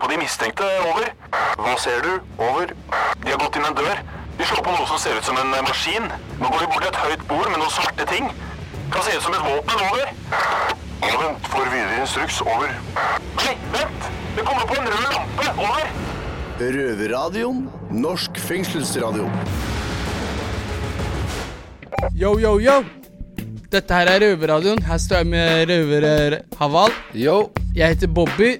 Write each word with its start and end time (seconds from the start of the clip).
på 0.00 0.08
de 0.10 0.18
mistenkte. 0.20 0.66
Over. 0.88 1.10
Hva 1.60 1.74
ser 1.80 2.00
du? 2.04 2.12
Over. 2.40 2.72
De 3.22 3.32
har 3.32 3.40
gått 3.42 3.58
inn 3.60 3.66
en 3.68 3.76
dør. 3.76 4.00
De 4.38 4.46
slår 4.48 4.62
på 4.64 4.72
noe 4.72 4.86
som 4.88 5.00
ser 5.02 5.18
ut 5.18 5.26
som 5.26 5.38
en 5.40 5.52
eh, 5.54 5.64
maskin. 5.66 6.06
Nå 6.40 6.48
går 6.48 6.64
de 6.64 6.68
bort 6.72 6.84
til 6.86 6.90
et 6.90 7.00
høyt 7.04 7.26
bord 7.28 7.50
med 7.52 7.60
noen 7.60 7.74
svarte 7.74 8.06
ting. 8.08 8.30
Kan 8.90 9.04
se 9.06 9.16
ut 9.16 9.26
som 9.26 9.36
et 9.36 9.44
våpen. 9.44 9.82
Over. 9.90 10.14
Ja, 11.04 11.16
vent. 11.20 11.50
Får 11.52 11.68
videre 11.72 11.98
instruks. 12.00 12.40
Over. 12.46 12.72
Nei, 13.40 13.56
vent! 13.74 14.08
Det 14.36 14.46
kommer 14.46 14.68
på 14.70 14.78
en 14.78 14.88
rød 14.88 15.04
lampe. 15.10 15.50
Over. 15.66 15.92
Røverradioen. 16.60 17.66
Norsk 17.90 18.40
fengselsradio. 18.40 19.28
Yo, 22.16 22.34
yo, 22.40 22.56
yo! 22.62 22.80
Dette 23.70 23.94
her 23.94 24.08
er 24.10 24.24
Røverradioen. 24.24 24.80
Her 24.88 24.98
står 24.98 25.22
jeg 25.22 25.30
med 25.30 25.70
røver 25.70 26.40
Haval. 26.58 26.94
Yo, 27.14 27.50
Jeg 27.76 27.94
heter 27.94 28.08
Bobby, 28.10 28.56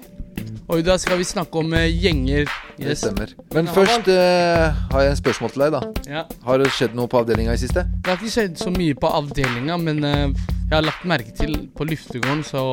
og 0.71 0.79
i 0.79 0.85
dag 0.87 0.99
skal 1.03 1.19
vi 1.19 1.25
snakke 1.27 1.59
om 1.59 1.73
eh, 1.75 1.89
gjenger. 2.01 2.47
det 2.79 2.87
Yes. 2.93 3.01
stemmer. 3.03 3.33
Men 3.53 3.67
først 3.67 4.07
eh, 4.09 4.71
har 4.91 5.01
jeg 5.03 5.11
et 5.11 5.19
spørsmål 5.19 5.51
til 5.53 5.61
deg, 5.65 5.75
da. 5.75 5.81
Ja. 6.09 6.23
Har 6.47 6.57
det 6.63 6.71
skjedd 6.73 6.95
noe 6.97 7.07
på 7.11 7.19
avdelinga 7.19 7.53
i 7.53 7.59
siste? 7.61 7.83
Det 8.01 8.07
har 8.09 8.17
ikke 8.17 8.31
skjedd 8.33 8.55
så 8.57 8.71
mye 8.73 8.95
på 8.97 9.11
avdelinga, 9.19 9.75
men 9.83 9.99
eh, 10.07 10.23
jeg 10.71 10.73
har 10.77 10.87
lagt 10.87 11.03
merke 11.05 11.35
til 11.37 11.67
på 11.75 11.85
luftegården 11.91 12.41
så 12.47 12.63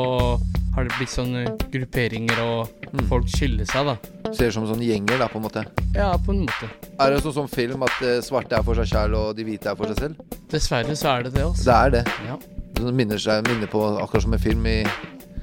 har 0.79 0.87
det 0.87 0.95
blitt 1.01 1.11
sånne 1.13 1.47
grupperinger, 1.75 2.39
og 2.47 2.75
Mm. 2.89 3.03
folk 3.11 3.27
skiller 3.29 3.67
seg, 3.69 3.85
da. 3.85 4.33
Ser 4.33 4.49
ut 4.49 4.55
som 4.55 4.65
sånne 4.65 4.87
gjenger, 4.89 5.19
da, 5.21 5.27
på 5.29 5.37
en 5.37 5.43
måte. 5.45 5.61
Ja, 5.93 6.15
på 6.17 6.33
en 6.33 6.47
måte. 6.47 6.71
Er 6.99 7.11
det 7.13 7.19
sånn 7.21 7.35
som 7.37 7.49
film 7.53 7.83
at 7.85 7.99
eh, 8.01 8.23
svarte 8.25 8.57
er 8.57 8.63
for 8.65 8.79
seg 8.81 8.87
sjæl, 8.89 9.13
og 9.19 9.35
de 9.37 9.45
hvite 9.45 9.69
er 9.69 9.77
for 9.77 9.91
seg 9.93 9.99
selv? 9.99 10.39
Dessverre 10.49 10.97
så 10.97 11.11
er 11.19 11.27
det 11.27 11.35
det, 11.35 11.43
altså. 11.45 11.67
Det 11.69 11.75
er 11.77 11.91
det. 11.99 12.03
Ja. 12.31 12.39
Det 12.79 12.95
minner, 12.97 13.19
seg, 13.21 13.45
minner 13.45 13.69
på 13.69 13.83
akkurat 14.01 14.23
som 14.25 14.33
en 14.39 14.41
film 14.41 14.65
i 14.73 14.79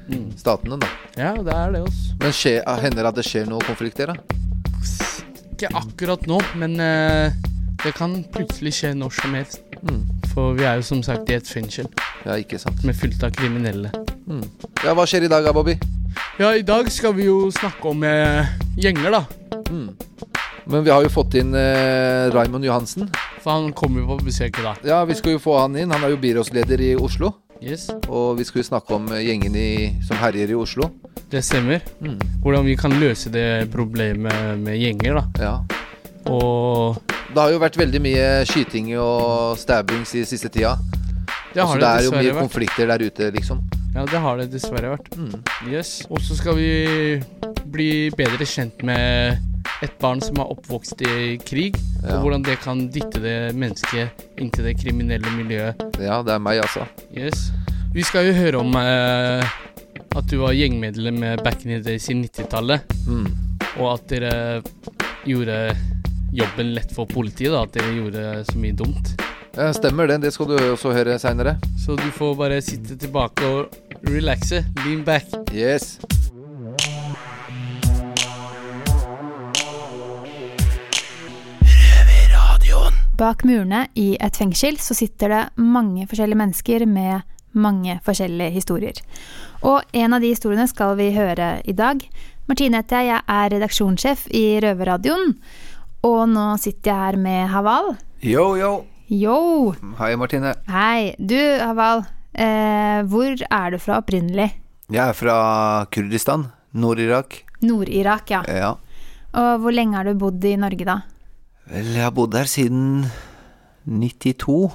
Mm. 0.06 0.30
statene, 0.38 0.78
da. 0.82 0.90
ja, 1.18 1.34
det 1.42 1.54
er 1.54 1.72
det, 1.74 1.82
også. 1.88 2.16
Men 2.22 2.36
skje, 2.36 2.56
hender 2.84 3.02
det 3.02 3.12
at 3.12 3.20
det 3.20 3.26
skjer 3.26 3.48
noe 3.50 3.66
konflikter, 3.66 4.14
da? 4.14 4.42
Ikke 5.56 5.72
akkurat 5.80 6.26
nå, 6.30 6.40
men 6.62 6.76
uh, 6.78 7.34
det 7.82 7.94
kan 7.98 8.18
plutselig 8.34 8.76
skje 8.80 8.94
når 8.98 9.16
som 9.18 9.38
helst. 9.38 9.62
Mm. 9.86 10.04
For 10.34 10.58
vi 10.58 10.66
er 10.68 10.80
jo 10.80 10.86
som 10.88 11.02
sagt 11.06 11.30
i 11.30 11.36
et 11.36 11.48
fengsel 11.48 11.86
Ja, 12.26 12.38
ikke 12.40 12.58
sant. 12.62 12.82
med 12.88 12.98
fullt 12.98 13.22
av 13.24 13.34
kriminelle. 13.36 13.92
Mm. 14.26 14.44
Ja, 14.84 14.96
hva 14.98 15.06
skjer 15.10 15.28
i 15.28 15.32
dag 15.32 15.46
da, 15.46 15.54
Bobby? 15.56 15.78
Ja, 16.40 16.52
i 16.56 16.66
dag 16.66 16.90
skal 16.92 17.14
vi 17.16 17.28
jo 17.30 17.50
snakke 17.56 17.92
om 17.92 18.04
uh, 18.04 18.56
gjenger, 18.78 19.20
da. 19.20 19.24
Mm. 19.72 19.90
Men 20.66 20.84
vi 20.84 20.90
har 20.90 21.04
jo 21.06 21.12
fått 21.14 21.36
inn 21.38 21.54
eh, 21.54 22.26
Raymond 22.34 22.66
Johansen. 22.66 23.10
For 23.44 23.54
han 23.54 23.74
kommer 23.78 24.02
jo 24.02 24.16
på 24.16 24.26
besøk 24.26 24.58
i 24.60 24.66
dag. 24.66 24.82
Ja, 24.88 25.04
vi 25.06 25.14
skal 25.18 25.36
jo 25.36 25.42
få 25.42 25.60
han 25.60 25.78
inn. 25.78 25.94
Han 25.94 26.04
er 26.04 26.16
jo 26.16 26.18
byrådsleder 26.22 26.82
i 26.82 26.96
Oslo. 26.98 27.30
Yes, 27.66 27.88
Og 28.14 28.38
vi 28.38 28.46
skal 28.46 28.62
jo 28.62 28.68
snakke 28.68 28.94
om 28.94 29.08
gjengene 29.10 29.96
som 30.06 30.18
herjer 30.22 30.52
i 30.54 30.58
Oslo. 30.58 30.92
det 31.32 31.42
stemmer. 31.44 31.82
Mm. 32.00 32.20
Hvordan 32.44 32.66
vi 32.66 32.76
kan 32.78 32.94
løse 33.02 33.32
det 33.34 33.72
problemet 33.74 34.60
med 34.62 34.78
gjenger, 34.78 35.18
da. 35.18 35.24
Ja. 35.42 35.56
Og 36.30 37.02
Det 37.34 37.42
har 37.42 37.52
jo 37.52 37.60
vært 37.60 37.76
veldig 37.78 38.00
mye 38.02 38.28
skyting 38.48 38.94
og 39.02 39.58
stabbings 39.60 40.14
i 40.16 40.24
siste 40.26 40.48
tida. 40.50 40.78
det 41.54 41.64
har 41.64 41.74
altså, 41.74 41.80
det, 41.80 41.82
det 41.82 41.90
er 41.90 42.04
jo 42.06 42.12
mye 42.12 42.34
vært. 42.34 42.42
konflikter 42.46 42.88
der 42.88 43.04
ute, 43.06 43.32
liksom. 43.32 43.64
Ja, 43.96 44.06
det 44.06 44.20
har 44.20 44.38
det 44.38 44.52
dessverre 44.52 44.94
vært. 44.96 45.10
Mm. 45.18 45.42
Yes. 45.72 46.04
Og 46.10 46.20
så 46.22 46.36
skal 46.38 46.56
vi 46.56 47.22
bli 47.66 48.10
bedre 48.16 48.46
kjent 48.46 48.84
med 48.84 49.40
et 49.84 49.98
barn 50.00 50.22
som 50.22 50.38
er 50.40 50.52
oppvokst 50.54 51.02
i 51.02 51.38
krig, 51.44 51.76
Ja. 52.04 52.16
og 52.18 52.24
hvordan 52.26 52.44
det 52.46 52.60
kan 52.62 52.88
dytte 52.94 53.20
det 53.22 53.56
mennesket 53.56 54.10
inn 54.40 54.50
til 54.52 54.64
det 54.66 54.78
kriminelle 54.80 55.32
miljøet. 55.36 55.76
ja, 56.00 56.22
det 56.24 56.34
er 56.34 56.40
meg, 56.40 56.62
altså. 56.62 56.86
Yes. 57.16 57.52
Vi 57.94 58.04
skal 58.04 58.26
jo 58.28 58.34
høre 58.34 58.60
om 58.60 58.76
eh, 58.76 59.44
at 60.16 60.26
du 60.28 60.38
var 60.40 60.54
gjengmedlem 60.54 61.20
med 61.20 61.44
back 61.44 61.66
in 61.66 61.72
the 61.76 61.80
days 61.92 62.10
i 62.10 62.14
90-tallet, 62.14 62.82
Mm. 63.08 63.28
og 63.80 63.94
at 63.94 64.08
dere 64.08 64.62
gjorde 65.26 65.76
jobben 66.34 66.74
lett 66.76 66.92
for 66.92 67.06
politiet, 67.06 67.52
da. 67.52 67.64
At 67.64 67.74
dere 67.74 67.94
gjorde 67.96 68.46
så 68.46 68.58
mye 68.60 68.76
dumt. 68.76 69.14
Ja, 69.56 69.72
stemmer 69.72 70.08
det. 70.08 70.22
Det 70.22 70.34
skal 70.34 70.48
du 70.48 70.56
også 70.74 70.92
høre 70.94 71.18
seinere. 71.20 71.58
Så 71.80 71.96
du 71.96 72.10
får 72.12 72.36
bare 72.38 72.62
sitte 72.62 72.98
tilbake 73.00 73.44
og 73.48 73.70
relaxe. 74.04 74.66
Lean 74.86 75.04
back. 75.08 75.24
Yes. 75.54 75.98
Bak 83.16 83.46
murene 83.48 83.86
i 83.96 84.18
et 84.20 84.36
fengsel 84.36 84.76
så 84.84 84.96
sitter 84.98 85.32
det 85.32 85.44
mange 85.62 86.04
forskjellige 86.10 86.40
mennesker 86.42 86.84
med 86.90 87.22
mange 87.56 87.94
forskjellige 88.04 88.52
historier. 88.52 88.98
Og 89.64 89.86
en 89.96 90.16
av 90.18 90.24
de 90.24 90.34
historiene 90.34 90.66
skal 90.68 90.98
vi 91.00 91.14
høre 91.16 91.62
i 91.64 91.76
dag. 91.78 92.02
Martine 92.50 92.82
heter 92.82 93.06
jeg, 93.06 93.14
jeg 93.14 93.38
er 93.38 93.54
redaksjonssjef 93.56 94.26
i 94.36 94.44
Røverradioen. 94.66 95.32
Og 96.04 96.20
nå 96.34 96.50
sitter 96.60 96.92
jeg 96.92 97.06
her 97.06 97.20
med 97.24 97.48
Haval. 97.54 97.94
Yo, 98.20 98.50
yo. 98.60 98.74
Yo! 99.08 99.40
Hei, 100.02 100.12
Martine. 100.20 100.52
Hei. 100.68 101.16
Du, 101.16 101.40
Haval. 101.40 102.04
Eh, 102.36 103.00
hvor 103.08 103.32
er 103.32 103.72
du 103.72 103.80
fra 103.80 104.02
opprinnelig? 104.04 104.52
Jeg 104.92 105.04
er 105.08 105.16
fra 105.16 105.40
Kurdistan. 105.88 106.50
Nord-Irak. 106.76 107.46
Nord-Irak, 107.64 108.36
ja. 108.36 108.44
Ja. 108.52 108.76
Og 109.40 109.62
hvor 109.64 109.72
lenge 109.72 109.96
har 109.96 110.04
du 110.04 110.18
bodd 110.20 110.44
i 110.44 110.58
Norge, 110.60 110.84
da? 110.84 111.00
Vel, 111.66 111.96
jeg 111.98 112.06
har 112.06 112.14
bodd 112.14 112.36
her 112.38 112.46
siden 112.46 113.08
92. 113.90 114.70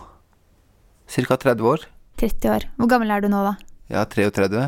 Ca. 1.11 1.37
30 1.39 1.67
år. 1.71 1.85
30 2.19 2.51
år. 2.51 2.67
Hvor 2.79 2.91
gammel 2.91 3.13
er 3.15 3.23
du 3.23 3.29
nå, 3.31 3.43
da? 3.47 3.53
Jeg 3.91 3.99
er 4.01 4.09
33. 4.11 4.65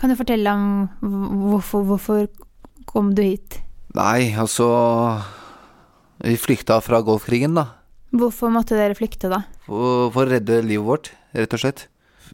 Kan 0.00 0.12
du 0.12 0.16
fortelle 0.18 0.52
om 0.52 0.66
hvorfor, 1.48 1.86
hvorfor 1.88 2.26
kom 2.88 3.14
du 3.16 3.22
hit? 3.24 3.60
Nei, 3.96 4.32
altså 4.36 4.66
Vi 6.22 6.36
flykta 6.36 6.76
fra 6.84 7.00
Golfkrigen, 7.04 7.56
da. 7.56 7.66
Hvorfor 8.12 8.52
måtte 8.52 8.76
dere 8.76 8.96
flykte, 8.96 9.30
da? 9.32 9.40
For, 9.64 10.12
for 10.12 10.26
å 10.28 10.32
redde 10.34 10.60
livet 10.66 10.84
vårt, 10.84 11.10
rett 11.32 11.56
og 11.56 11.64
slett. 11.64 11.86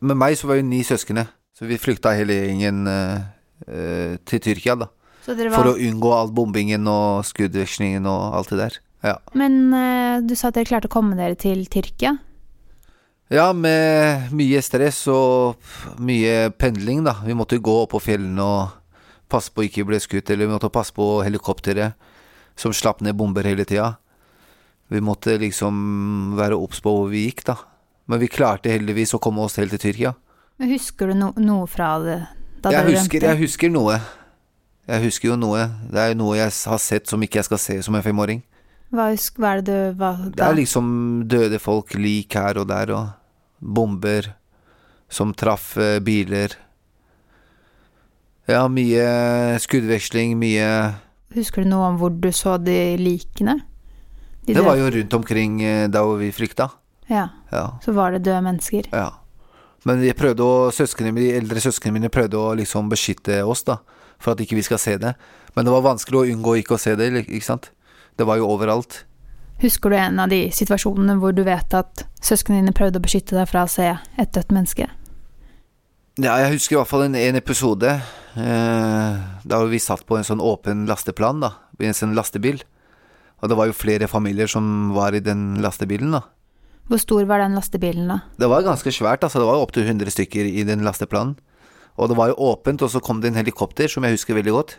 Med 0.03 0.19
meg 0.19 0.35
så 0.39 0.51
var 0.51 0.59
vi 0.59 0.67
ni 0.67 0.83
søsken, 0.87 1.23
så 1.55 1.67
vi 1.71 1.79
flykta 1.79 2.13
hele 2.19 2.35
gjengen 2.43 2.91
eh, 2.91 3.23
eh, 3.71 4.19
til 4.27 4.43
Tyrkia, 4.43 4.75
da. 4.83 4.91
Dere 5.29 5.53
For 5.55 5.71
å 5.71 5.79
unngå 5.79 6.11
all 6.17 6.31
bombingen 6.35 6.89
og 6.91 7.23
skuddvekslingen 7.29 8.07
og 8.09 8.37
alt 8.39 8.53
det 8.55 8.61
der. 8.65 8.79
Ja. 9.05 9.17
Men 9.39 9.59
uh, 9.75 10.19
du 10.27 10.35
sa 10.35 10.49
at 10.51 10.57
dere 10.59 10.67
klarte 10.69 10.89
å 10.91 10.93
komme 10.93 11.15
dere 11.19 11.37
til 11.39 11.67
Tyrkia. 11.71 12.17
ja, 13.31 13.53
med 13.53 14.33
mye 14.33 14.61
stress 14.65 15.03
og 15.13 15.61
mye 16.01 16.51
pendling, 16.59 17.05
da. 17.05 17.19
Vi 17.27 17.35
måtte 17.37 17.59
gå 17.61 17.75
opp 17.85 17.93
på 17.95 18.01
fjellene 18.01 18.43
og 18.43 18.75
passe 19.29 19.53
på 19.53 19.67
ikke 19.67 19.85
bli 19.85 19.99
skutt, 20.01 20.31
eller 20.31 20.47
vi 20.49 20.55
måtte 20.55 20.71
passe 20.73 20.95
på 20.97 21.21
helikopteret 21.23 21.93
som 22.59 22.73
slapp 22.73 23.03
ned 23.05 23.15
bomber 23.15 23.45
hele 23.47 23.65
tida. 23.69 23.99
Vi 24.89 25.03
måtte 25.05 25.37
liksom 25.39 26.35
være 26.39 26.57
obs 26.57 26.81
på 26.81 26.91
hvor 26.91 27.11
vi 27.13 27.27
gikk, 27.27 27.45
da. 27.51 27.59
Men 28.09 28.23
vi 28.23 28.31
klarte 28.33 28.73
heldigvis 28.73 29.13
å 29.15 29.21
komme 29.21 29.45
oss 29.45 29.59
helt 29.61 29.71
til 29.77 29.83
Tyrkia. 29.85 30.15
Men 30.59 30.73
Husker 30.73 31.13
du 31.13 31.15
no 31.15 31.29
noe 31.37 31.67
fra 31.71 31.99
det 32.03 32.17
da 32.65 32.73
Jeg 32.73 32.89
husker, 32.97 33.21
rømte? 33.21 33.27
jeg 33.29 33.39
husker 33.45 33.71
noe. 33.71 33.99
Jeg 34.89 35.05
husker 35.05 35.29
jo 35.29 35.37
noe. 35.39 35.69
Det 35.93 36.01
er 36.09 36.17
noe 36.17 36.39
jeg 36.41 36.51
har 36.73 36.81
sett 36.83 37.07
som 37.07 37.21
ikke 37.23 37.39
jeg 37.43 37.47
skal 37.53 37.61
se 37.61 37.77
som 37.85 37.95
en 37.95 38.03
femåring. 38.03 38.41
Hva, 38.89 39.11
hva 39.13 39.51
er 39.53 39.61
det 39.61 39.67
du 39.69 39.99
hva, 40.01 40.15
Det 40.33 40.45
er 40.45 40.57
liksom 40.57 40.87
døde 41.29 41.59
folk, 41.61 41.93
lik 41.95 42.35
her 42.39 42.61
og 42.63 42.71
der, 42.71 42.93
og 42.97 43.09
bomber 43.61 44.33
som 45.13 45.35
traff 45.37 45.77
eh, 45.77 45.99
biler. 46.05 46.57
Ja, 48.49 48.65
mye 48.73 49.59
skuddveksling, 49.61 50.39
mye 50.41 50.69
Husker 51.37 51.65
du 51.65 51.69
noe 51.69 51.91
om 51.91 51.99
hvor 52.01 52.15
du 52.15 52.31
så 52.33 52.57
de 52.57 52.97
likene? 52.97 53.59
De 54.49 54.55
Det 54.57 54.65
var 54.65 54.79
jo 54.81 54.89
rundt 54.89 55.15
omkring 55.19 55.61
da 55.93 56.01
vi 56.17 56.31
flykta. 56.33 56.71
Ja, 57.09 57.29
Ja, 57.53 57.79
så 57.85 57.93
var 57.93 58.13
det 58.13 58.25
døde 58.25 58.41
mennesker. 58.41 58.89
ja. 58.93 59.11
Men 59.87 60.01
de, 60.03 60.11
å, 60.13 60.71
søskene 60.75 61.15
de 61.15 61.31
eldre 61.37 61.61
søsknene 61.63 61.95
mine 61.97 62.11
prøvde 62.13 62.37
å 62.37 62.55
liksom 62.59 62.91
beskytte 62.91 63.41
oss, 63.47 63.63
da. 63.65 63.79
For 64.19 64.35
at 64.35 64.41
ikke 64.43 64.59
vi 64.59 64.65
skal 64.67 64.81
se 64.83 64.97
det. 64.99 65.15
Men 65.55 65.65
det 65.65 65.73
var 65.73 65.85
vanskelig 65.87 66.19
å 66.19 66.27
unngå 66.35 66.57
ikke 66.61 66.75
å 66.77 66.81
se 66.83 66.97
det, 66.99 67.13
ikke 67.25 67.47
sant. 67.47 67.71
Det 68.19 68.27
var 68.27 68.41
jo 68.41 68.49
overalt. 68.51 69.05
Husker 69.63 69.91
du 69.91 69.99
en 69.99 70.21
av 70.23 70.31
de 70.31 70.49
situasjonene 70.55 71.19
hvor 71.19 71.35
du 71.35 71.45
vet 71.47 71.75
at 71.75 72.05
søsknene 72.23 72.63
dine 72.63 72.75
prøvde 72.77 73.01
å 73.01 73.03
beskytte 73.03 73.35
deg 73.39 73.49
fra 73.51 73.65
å 73.67 73.71
se 73.71 73.91
et 73.91 74.33
dødt 74.35 74.55
menneske? 74.55 74.87
Ja, 76.19 76.35
jeg 76.43 76.57
husker 76.57 76.75
i 76.75 76.79
hvert 76.81 76.91
fall 76.91 77.05
en, 77.07 77.15
en 77.19 77.39
episode 77.39 77.91
eh, 77.95 79.19
da 79.47 79.61
vi 79.71 79.79
satt 79.83 80.03
på 80.07 80.19
en 80.19 80.27
sånn 80.27 80.43
åpen 80.43 80.83
lasteplan, 80.91 81.43
da, 81.45 81.53
i 81.79 81.87
en 81.87 81.95
sånn 81.95 82.17
lastebil. 82.19 82.59
Og 83.39 83.51
det 83.51 83.59
var 83.59 83.71
jo 83.71 83.77
flere 83.77 84.11
familier 84.11 84.51
som 84.51 84.91
var 84.97 85.15
i 85.15 85.23
den 85.23 85.61
lastebilen, 85.63 86.17
da. 86.17 86.25
Hvor 86.89 86.99
stor 87.03 87.27
var 87.29 87.43
den 87.43 87.55
lastebilen, 87.55 88.09
da? 88.11 88.19
Det 88.41 88.49
var 88.51 88.67
ganske 88.67 88.91
svært, 88.95 89.23
altså. 89.23 89.43
Det 89.43 89.47
var 89.47 89.63
opptil 89.63 89.87
100 89.87 90.11
stykker 90.15 90.49
i 90.49 90.65
den 90.67 90.83
lasteplanen. 90.87 91.37
Og 91.99 92.11
det 92.11 92.19
var 92.19 92.33
jo 92.33 92.39
åpent, 92.51 92.83
og 92.83 92.91
så 92.91 93.03
kom 93.05 93.23
det 93.23 93.31
en 93.31 93.39
helikopter, 93.39 93.91
som 93.91 94.07
jeg 94.07 94.17
husker 94.17 94.39
veldig 94.39 94.55
godt, 94.55 94.79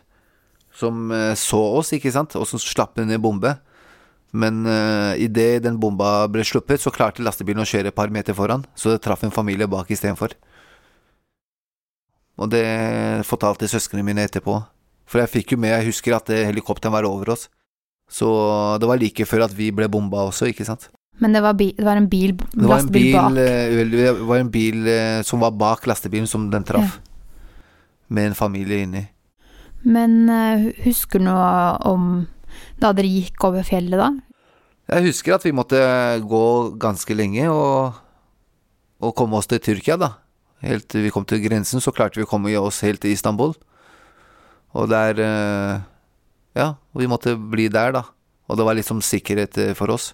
som 0.79 1.11
eh, 1.11 1.33
så 1.35 1.59
oss, 1.79 1.91
ikke 1.95 2.13
sant, 2.13 2.37
og 2.39 2.47
som 2.47 2.61
slapp 2.61 2.99
ned 3.01 3.19
bombe. 3.23 3.57
Men 4.29 4.61
uh, 4.69 5.17
idet 5.17 5.63
den 5.65 5.79
bomba 5.81 6.27
ble 6.29 6.43
sluppet, 6.45 6.81
så 6.81 6.93
klarte 6.93 7.23
lastebilen 7.25 7.63
å 7.63 7.69
kjøre 7.69 7.89
et 7.89 7.97
par 7.97 8.11
meter 8.13 8.35
foran, 8.37 8.61
så 8.77 8.93
det 8.93 9.01
traff 9.01 9.23
en 9.25 9.33
familie 9.33 9.65
bak 9.69 9.89
istedenfor. 9.89 10.35
Og 12.39 12.51
det 12.53 12.67
fortalte 13.27 13.67
søsknene 13.67 14.05
mine 14.05 14.27
etterpå. 14.29 14.59
For 15.09 15.23
jeg 15.23 15.33
fikk 15.33 15.55
jo 15.55 15.59
med, 15.63 15.73
jeg 15.73 15.89
husker 15.89 16.15
at 16.15 16.29
helikopteret 16.29 16.93
var 16.93 17.07
over 17.09 17.33
oss. 17.33 17.47
Så 18.09 18.29
det 18.79 18.87
var 18.89 19.01
like 19.01 19.25
før 19.27 19.47
at 19.47 19.53
vi 19.57 19.71
ble 19.75 19.89
bomba 19.91 20.21
også, 20.29 20.47
ikke 20.53 20.67
sant. 20.67 20.87
Men 21.19 21.33
det 21.35 21.41
var, 21.43 21.57
bi 21.57 21.73
det 21.75 21.83
var 21.83 21.99
en 21.99 22.07
bil, 22.07 22.37
Det 22.37 22.69
var 22.69 22.85
en 22.85 22.93
bil, 22.93 23.09
bak. 23.17 23.39
eh, 23.41 23.81
det 23.91 24.13
var 24.29 24.39
en 24.39 24.53
bil 24.53 24.87
som 25.27 25.41
var 25.41 25.57
bak 25.57 25.89
lastebilen 25.89 26.29
som 26.29 26.47
den 26.53 26.63
traff. 26.63 26.99
Med 28.07 28.29
en 28.29 28.37
familie 28.37 28.85
inni. 28.85 29.03
Men 29.83 30.27
eh, 30.29 30.69
husker 30.85 31.21
du 31.21 31.27
noe 31.29 31.77
om 31.87 32.09
da 32.79 32.91
dere 32.95 33.09
gikk 33.11 33.43
over 33.47 33.63
fjellet 33.67 33.99
da? 33.99 34.09
Jeg 34.89 35.05
husker 35.05 35.35
at 35.35 35.45
vi 35.45 35.53
måtte 35.53 35.79
gå 36.25 36.45
ganske 36.81 37.13
lenge 37.13 37.45
og, 37.53 37.99
og 38.99 39.15
komme 39.15 39.37
oss 39.37 39.49
til 39.51 39.61
Tyrkia, 39.61 39.99
da. 40.01 40.15
Helt 40.65 40.89
til 40.91 41.05
vi 41.05 41.11
kom 41.13 41.27
til 41.29 41.43
grensen, 41.43 41.79
så 41.79 41.93
klarte 41.95 42.19
vi 42.19 42.25
å 42.25 42.29
komme 42.29 42.51
oss 42.59 42.81
helt 42.83 43.03
til 43.05 43.13
Istanbul. 43.13 43.53
Og 44.75 44.89
der 44.91 45.21
eh, 45.23 45.87
Ja, 46.57 46.73
vi 46.97 47.07
måtte 47.07 47.35
bli 47.37 47.69
der, 47.71 47.93
da. 47.95 48.03
Og 48.49 48.57
det 48.57 48.65
var 48.65 48.75
liksom 48.75 49.03
sikkerhet 49.05 49.57
eh, 49.61 49.75
for 49.77 49.93
oss. 49.93 50.11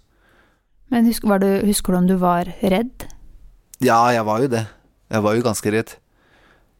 Men 0.92 1.08
husker, 1.08 1.40
du, 1.42 1.66
husker 1.66 1.96
du 1.96 1.98
om 2.04 2.10
du 2.10 2.18
var 2.22 2.52
redd? 2.62 3.08
Ja, 3.82 4.04
jeg 4.14 4.26
var 4.28 4.44
jo 4.44 4.52
det. 4.52 4.66
Jeg 5.10 5.24
var 5.24 5.36
jo 5.38 5.46
ganske 5.46 5.72
redd. 5.72 5.96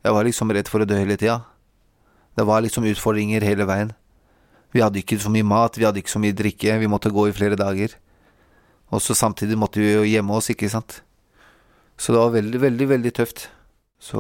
Jeg 0.06 0.14
var 0.14 0.28
liksom 0.28 0.52
redd 0.54 0.70
for 0.70 0.84
å 0.84 0.88
dø 0.88 1.00
hele 1.00 1.18
tida. 1.18 1.40
Det 2.36 2.44
var 2.46 2.62
liksom 2.66 2.84
utfordringer 2.90 3.42
hele 3.48 3.66
veien. 3.70 3.94
Vi 4.76 4.82
hadde 4.84 5.00
ikke 5.00 5.18
så 5.24 5.30
mye 5.32 5.46
mat, 5.48 5.78
vi 5.80 5.86
hadde 5.88 6.02
ikke 6.02 6.12
så 6.12 6.20
mye 6.20 6.36
drikke, 6.36 6.80
vi 6.82 6.90
måtte 6.92 7.12
gå 7.14 7.30
i 7.30 7.36
flere 7.36 7.56
dager. 7.56 7.94
Og 8.92 9.00
så 9.02 9.16
samtidig 9.16 9.56
måtte 9.58 9.80
vi 9.80 9.94
jo 9.94 10.04
gjemme 10.04 10.36
oss, 10.36 10.50
ikke 10.52 10.70
sant. 10.70 11.00
Så 11.98 12.12
det 12.12 12.20
var 12.20 12.34
veldig, 12.36 12.60
veldig, 12.60 12.88
veldig 12.92 13.14
tøft. 13.16 13.46
Så 14.04 14.20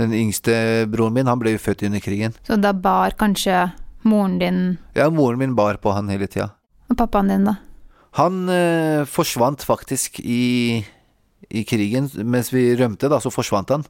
den 0.00 0.14
yngste 0.16 0.86
broren 0.90 1.12
min, 1.16 1.28
han 1.28 1.38
ble 1.40 1.52
jo 1.56 1.60
født 1.60 1.84
under 1.88 2.00
krigen. 2.02 2.34
Så 2.46 2.56
da 2.60 2.72
bar 2.72 3.12
kanskje 3.20 3.66
moren 4.08 4.38
din 4.40 4.60
Ja, 4.96 5.10
moren 5.10 5.38
min 5.42 5.54
bar 5.58 5.76
på 5.82 5.92
han 5.92 6.08
hele 6.08 6.26
tida. 6.30 6.52
og 6.88 6.96
pappaen 6.96 7.28
din, 7.28 7.44
da? 7.44 7.56
Han 8.16 8.48
eh, 8.48 9.04
forsvant 9.04 9.60
faktisk 9.66 10.20
i, 10.24 10.80
i 11.52 11.64
krigen. 11.68 12.08
Mens 12.24 12.48
vi 12.54 12.70
rømte, 12.80 13.10
da, 13.12 13.18
så 13.20 13.30
forsvant 13.30 13.68
han. 13.74 13.84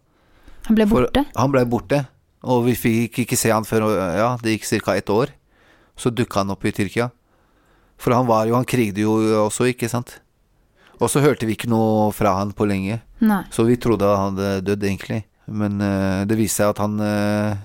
Han 0.66 0.74
ble 0.76 0.86
For- 0.90 1.06
borte? 1.06 1.22
Han 1.38 1.52
ble 1.54 1.62
borte, 1.70 2.00
og 2.48 2.64
vi 2.68 2.74
fikk 2.78 3.22
ikke 3.24 3.38
se 3.38 3.52
han 3.52 3.66
før 3.68 3.90
ja, 4.16 4.32
det 4.42 4.56
gikk 4.56 4.68
ca. 4.86 4.96
ett 4.96 5.12
år. 5.12 5.34
Så 5.98 6.12
dukka 6.14 6.40
han 6.40 6.54
opp 6.54 6.64
i 6.64 6.72
Tyrkia. 6.72 7.10
For 7.98 8.14
han 8.14 8.28
var 8.28 8.46
jo, 8.46 8.54
han 8.54 8.68
krigde 8.68 9.02
jo 9.02 9.16
også, 9.44 9.68
ikke 9.72 9.90
sant. 9.90 10.20
Og 10.98 11.10
så 11.10 11.22
hørte 11.22 11.46
vi 11.46 11.56
ikke 11.58 11.70
noe 11.70 12.08
fra 12.14 12.36
han 12.38 12.54
på 12.54 12.66
lenge, 12.66 13.00
Nei. 13.22 13.42
så 13.54 13.66
vi 13.66 13.76
trodde 13.78 14.06
han 14.06 14.38
hadde 14.38 14.64
dødd, 14.66 14.86
egentlig. 14.86 15.22
Men 15.46 15.78
uh, 15.82 16.24
det 16.28 16.38
viste 16.38 16.62
seg 16.62 16.72
at 16.72 16.82
han 16.82 16.98
uh, 17.02 17.58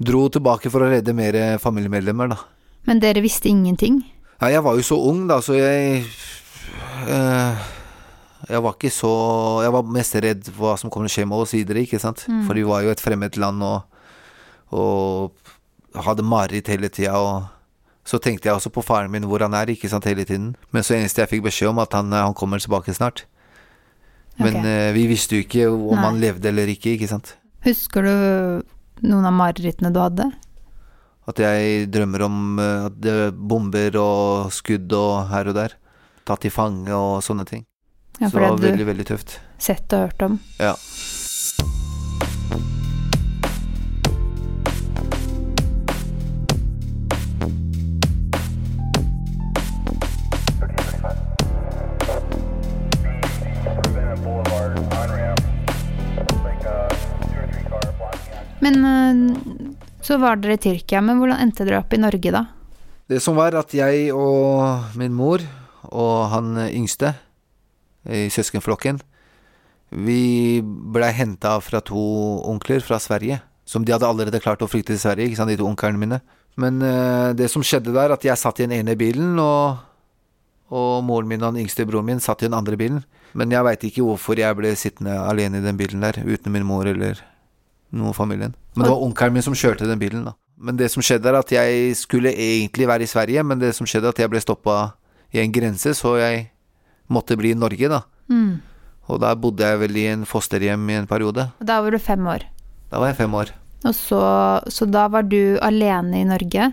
dro 0.00 0.26
tilbake 0.32 0.72
for 0.72 0.84
å 0.84 0.90
redde 0.92 1.16
mer 1.16 1.36
familiemedlemmer, 1.62 2.32
da. 2.32 2.40
Men 2.88 3.00
dere 3.00 3.24
visste 3.24 3.48
ingenting? 3.48 4.02
Ja, 4.40 4.50
jeg 4.52 4.64
var 4.64 4.76
jo 4.76 4.84
så 4.84 4.98
ung, 5.00 5.24
da, 5.30 5.38
så 5.44 5.56
jeg 5.56 6.02
eh, 7.08 7.64
Jeg 8.48 8.60
var 8.60 8.74
ikke 8.76 8.90
så 8.92 9.10
Jeg 9.64 9.72
var 9.72 9.90
mest 9.96 10.16
redd 10.20 10.48
for 10.50 10.66
hva 10.66 10.76
som 10.80 10.92
kommer 10.92 11.08
til 11.08 11.14
å 11.14 11.16
skje 11.18 11.26
med 11.30 11.44
oss 11.44 11.54
videre, 11.56 11.84
ikke 11.84 12.02
sant. 12.02 12.26
For 12.46 12.56
vi 12.58 12.66
var 12.68 12.84
jo 12.84 12.92
et 12.92 13.02
fremmed 13.02 13.38
land 13.40 13.64
og, 13.64 14.04
og 14.74 16.02
hadde 16.06 16.26
mareritt 16.26 16.68
hele 16.72 16.90
tida. 16.92 17.16
Og 17.18 17.46
så 18.04 18.20
tenkte 18.20 18.50
jeg 18.50 18.58
også 18.58 18.72
på 18.74 18.84
faren 18.84 19.12
min, 19.12 19.24
hvor 19.28 19.42
han 19.44 19.54
er, 19.56 19.72
ikke 19.72 19.88
sant, 19.88 20.04
hele 20.08 20.26
tiden. 20.28 20.52
Men 20.74 20.84
så 20.84 20.96
eneste 20.98 21.24
jeg 21.24 21.32
fikk 21.36 21.46
beskjed 21.46 21.72
om, 21.72 21.80
at 21.80 21.96
han, 21.96 22.12
han 22.12 22.36
kommer 22.36 22.60
tilbake 22.60 22.92
snart. 22.96 23.24
Men 24.36 24.58
okay. 24.60 24.70
eh, 24.88 24.92
vi 24.96 25.06
visste 25.08 25.38
jo 25.38 25.44
ikke 25.44 25.68
om 25.70 25.94
Nei. 25.94 26.04
han 26.04 26.20
levde 26.22 26.50
eller 26.50 26.72
ikke, 26.72 26.96
ikke 26.98 27.10
sant. 27.10 27.36
Husker 27.64 28.04
du 28.04 29.06
noen 29.06 29.28
av 29.28 29.36
marerittene 29.36 29.92
du 29.94 30.00
hadde? 30.02 30.26
At 31.30 31.40
jeg 31.40 31.86
drømmer 31.94 32.26
om 32.26 32.40
eh, 32.60 32.88
er 33.08 33.30
bomber 33.32 34.00
og 34.00 34.52
skudd 34.52 34.92
og 34.98 35.30
her 35.30 35.52
og 35.52 35.56
der. 35.56 35.78
Tatt 36.28 36.44
til 36.44 36.52
fange 36.52 36.92
og 36.92 37.22
sånne 37.24 37.46
ting. 37.48 37.64
Ja, 38.20 38.30
så 38.30 38.36
det 38.38 38.42
var 38.44 38.58
veldig, 38.58 38.86
veldig 38.86 39.06
tøft. 39.06 39.40
sett 39.58 39.92
og 39.92 40.06
hørt 40.06 40.22
om. 40.22 40.38
Ja. 40.58 40.76
Men 58.60 58.84
eh, 58.84 59.36
så 60.00 60.16
var 60.20 60.36
dere 60.40 60.56
i 60.56 60.62
Tyrkia, 60.62 61.02
men 61.04 61.18
hvordan 61.20 61.42
endte 61.42 61.66
dere 61.66 61.82
opp 61.82 61.92
i 61.92 62.00
Norge 62.00 62.32
da? 62.32 62.46
Det 63.10 63.20
som 63.20 63.36
var 63.36 63.56
at 63.58 63.74
jeg 63.76 64.08
og 64.16 64.96
min 64.96 65.12
mor 65.12 65.42
og 65.92 66.14
han 66.32 66.56
yngste 66.70 67.12
i 68.04 68.28
søskenflokken, 68.32 69.00
vi 69.94 70.60
blei 70.64 71.12
henta 71.14 71.56
fra 71.62 71.80
to 71.84 72.04
onkler 72.50 72.82
fra 72.84 72.98
Sverige. 72.98 73.40
Som 73.64 73.84
de 73.84 73.94
hadde 73.94 74.08
allerede 74.08 74.42
klart 74.44 74.60
å 74.60 74.68
flykte 74.68 74.92
til 74.92 75.00
Sverige, 75.00 75.30
ikke 75.30 75.38
sant, 75.38 75.52
de 75.52 75.56
to 75.56 75.64
onklene 75.64 76.00
mine. 76.00 76.20
Men 76.60 76.82
uh, 76.84 77.32
det 77.36 77.48
som 77.50 77.64
skjedde 77.64 77.94
der, 77.94 78.12
at 78.12 78.24
jeg 78.26 78.36
satt 78.38 78.60
i 78.60 78.66
den 78.66 78.74
ene 78.76 78.96
bilen, 78.98 79.38
og, 79.40 79.80
og 80.68 80.98
moren 81.06 81.30
min 81.30 81.42
og 81.42 81.54
den 81.54 81.64
yngste 81.64 81.86
broren 81.88 82.10
min 82.10 82.20
satt 82.22 82.44
i 82.44 82.50
den 82.50 82.56
andre 82.58 82.76
bilen. 82.80 83.00
Men 83.34 83.54
jeg 83.54 83.66
veit 83.66 83.86
ikke 83.88 84.04
hvorfor 84.04 84.38
jeg 84.38 84.58
ble 84.58 84.74
sittende 84.78 85.16
alene 85.24 85.62
i 85.62 85.64
den 85.64 85.80
bilen 85.80 86.04
der, 86.04 86.20
uten 86.22 86.52
min 86.54 86.66
mor 86.68 86.86
eller 86.86 87.22
noen 87.94 88.14
familien. 88.14 88.54
Men 88.74 88.86
det 88.86 88.92
var 88.92 89.06
onkelen 89.06 89.38
min 89.38 89.46
som 89.46 89.56
kjørte 89.56 89.88
den 89.88 90.02
bilen, 90.02 90.28
da. 90.28 90.36
Men 90.64 90.76
det 90.78 90.90
som 90.92 91.02
skjedde, 91.02 91.30
er 91.30 91.40
at 91.40 91.50
jeg 91.50 91.96
skulle 91.98 92.30
egentlig 92.30 92.86
være 92.86 93.06
i 93.06 93.10
Sverige, 93.10 93.42
men 93.42 93.58
det 93.58 93.72
som 93.74 93.88
skjedde, 93.88 94.12
er 94.12 94.14
at 94.14 94.22
jeg 94.22 94.30
ble 94.30 94.42
stoppa 94.42 94.76
i 95.34 95.40
en 95.42 95.54
grense, 95.54 95.96
så 95.98 96.14
jeg 96.20 96.44
måtte 97.12 97.36
bli 97.40 97.52
i 97.54 97.58
Norge, 97.58 97.90
da. 97.90 98.02
Mm. 98.32 98.62
Og 99.12 99.20
da 99.20 99.34
bodde 99.36 99.66
jeg 99.66 99.80
vel 99.82 99.98
i 100.00 100.06
en 100.12 100.24
fosterhjem 100.28 100.88
i 100.90 100.98
en 101.02 101.08
periode. 101.10 101.50
Og 101.60 101.68
Da 101.68 101.80
var 101.84 101.92
du 101.92 102.00
fem 102.00 102.26
år. 102.26 102.46
Da 102.90 103.02
var 103.02 103.12
jeg 103.12 103.20
fem 103.20 103.34
år. 103.34 103.52
Og 103.84 103.92
så, 103.92 104.20
så 104.72 104.88
da 104.88 105.06
var 105.12 105.26
du 105.28 105.58
alene 105.60 106.22
i 106.22 106.28
Norge? 106.28 106.70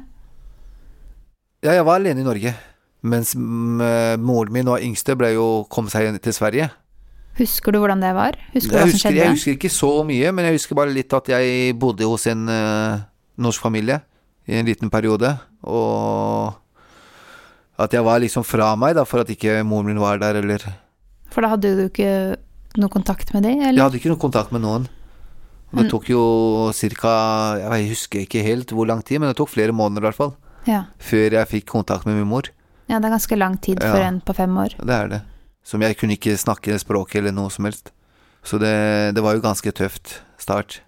Ja, 1.62 1.74
jeg 1.76 1.86
var 1.86 2.00
alene 2.00 2.24
i 2.24 2.28
Norge. 2.28 2.54
Mens 3.02 3.34
moren 3.36 4.54
min 4.54 4.70
og 4.70 4.84
yngste 4.86 5.18
ble 5.18 5.34
jo 5.34 5.66
kom 5.74 5.90
seg 5.92 6.14
til 6.22 6.36
Sverige. 6.36 6.70
Husker 7.40 7.74
du 7.74 7.80
hvordan 7.82 8.04
det 8.04 8.12
var? 8.16 8.38
Husker 8.54 8.72
du 8.72 8.78
Jeg 8.78 8.92
husker, 8.92 9.16
jeg 9.16 9.34
husker 9.34 9.56
ikke 9.56 9.72
så 9.72 9.92
mye, 10.08 10.32
men 10.36 10.48
jeg 10.48 10.60
husker 10.60 10.78
bare 10.78 10.94
litt 10.94 11.14
at 11.16 11.30
jeg 11.32 11.76
bodde 11.80 12.08
hos 12.08 12.28
en 12.30 12.44
uh, 12.52 13.02
norsk 13.40 13.64
familie 13.64 14.02
i 14.48 14.60
en 14.60 14.68
liten 14.68 14.92
periode. 14.94 15.32
Og 15.64 16.52
at 17.84 17.94
jeg 17.96 18.04
var 18.06 18.20
liksom 18.24 18.44
fra 18.48 18.72
meg, 18.80 18.96
da, 18.96 19.04
for 19.08 19.22
at 19.24 19.30
ikke 19.34 19.60
moren 19.68 19.86
min 19.92 20.00
var 20.02 20.18
der, 20.22 20.40
eller 20.42 20.64
For 21.32 21.42
da 21.42 21.50
hadde 21.54 21.76
du 21.78 21.84
ikke 21.88 22.38
noe 22.78 22.90
kontakt 22.92 23.34
med 23.34 23.44
dem, 23.44 23.60
Jeg 23.62 23.78
hadde 23.82 23.98
ikke 24.00 24.12
noe 24.14 24.20
kontakt 24.22 24.52
med 24.52 24.62
noen. 24.64 24.88
Det 25.72 25.86
tok 25.90 26.10
jo 26.12 26.22
ca. 26.76 27.12
Jeg 27.62 27.90
husker 27.94 28.26
ikke 28.26 28.42
helt 28.44 28.72
hvor 28.76 28.86
lang 28.90 29.00
tid, 29.08 29.20
men 29.24 29.30
det 29.32 29.38
tok 29.40 29.50
flere 29.54 29.72
måneder 29.72 30.04
i 30.04 30.08
hvert 30.10 30.18
fall. 30.20 30.34
Ja. 30.68 30.82
Før 31.00 31.32
jeg 31.40 31.48
fikk 31.48 31.66
kontakt 31.72 32.06
med 32.06 32.16
min 32.20 32.28
mor. 32.28 32.50
ja, 32.92 33.00
det 33.00 33.08
er 33.08 33.16
ganske 33.16 33.38
lang 33.40 33.56
tid 33.62 33.80
for 33.80 33.98
Ja. 33.98 34.08
en 34.10 34.20
på 34.22 34.36
fem 34.36 34.52
år. 34.58 34.76
Det 34.78 34.90
er 34.94 35.08
det. 35.08 35.22
Som 35.64 35.82
jeg 35.82 35.96
kunne 35.98 36.18
ikke 36.18 36.36
snakke 36.38 36.76
språket 36.78 37.16
eller 37.22 37.32
noe 37.32 37.50
som 37.50 37.66
helst. 37.66 37.92
Så 38.44 38.60
det, 38.60 39.16
det 39.16 39.24
var 39.24 39.34
jo 39.34 39.42
ganske 39.42 39.72
tøft 39.72 40.22
start. 40.38 40.82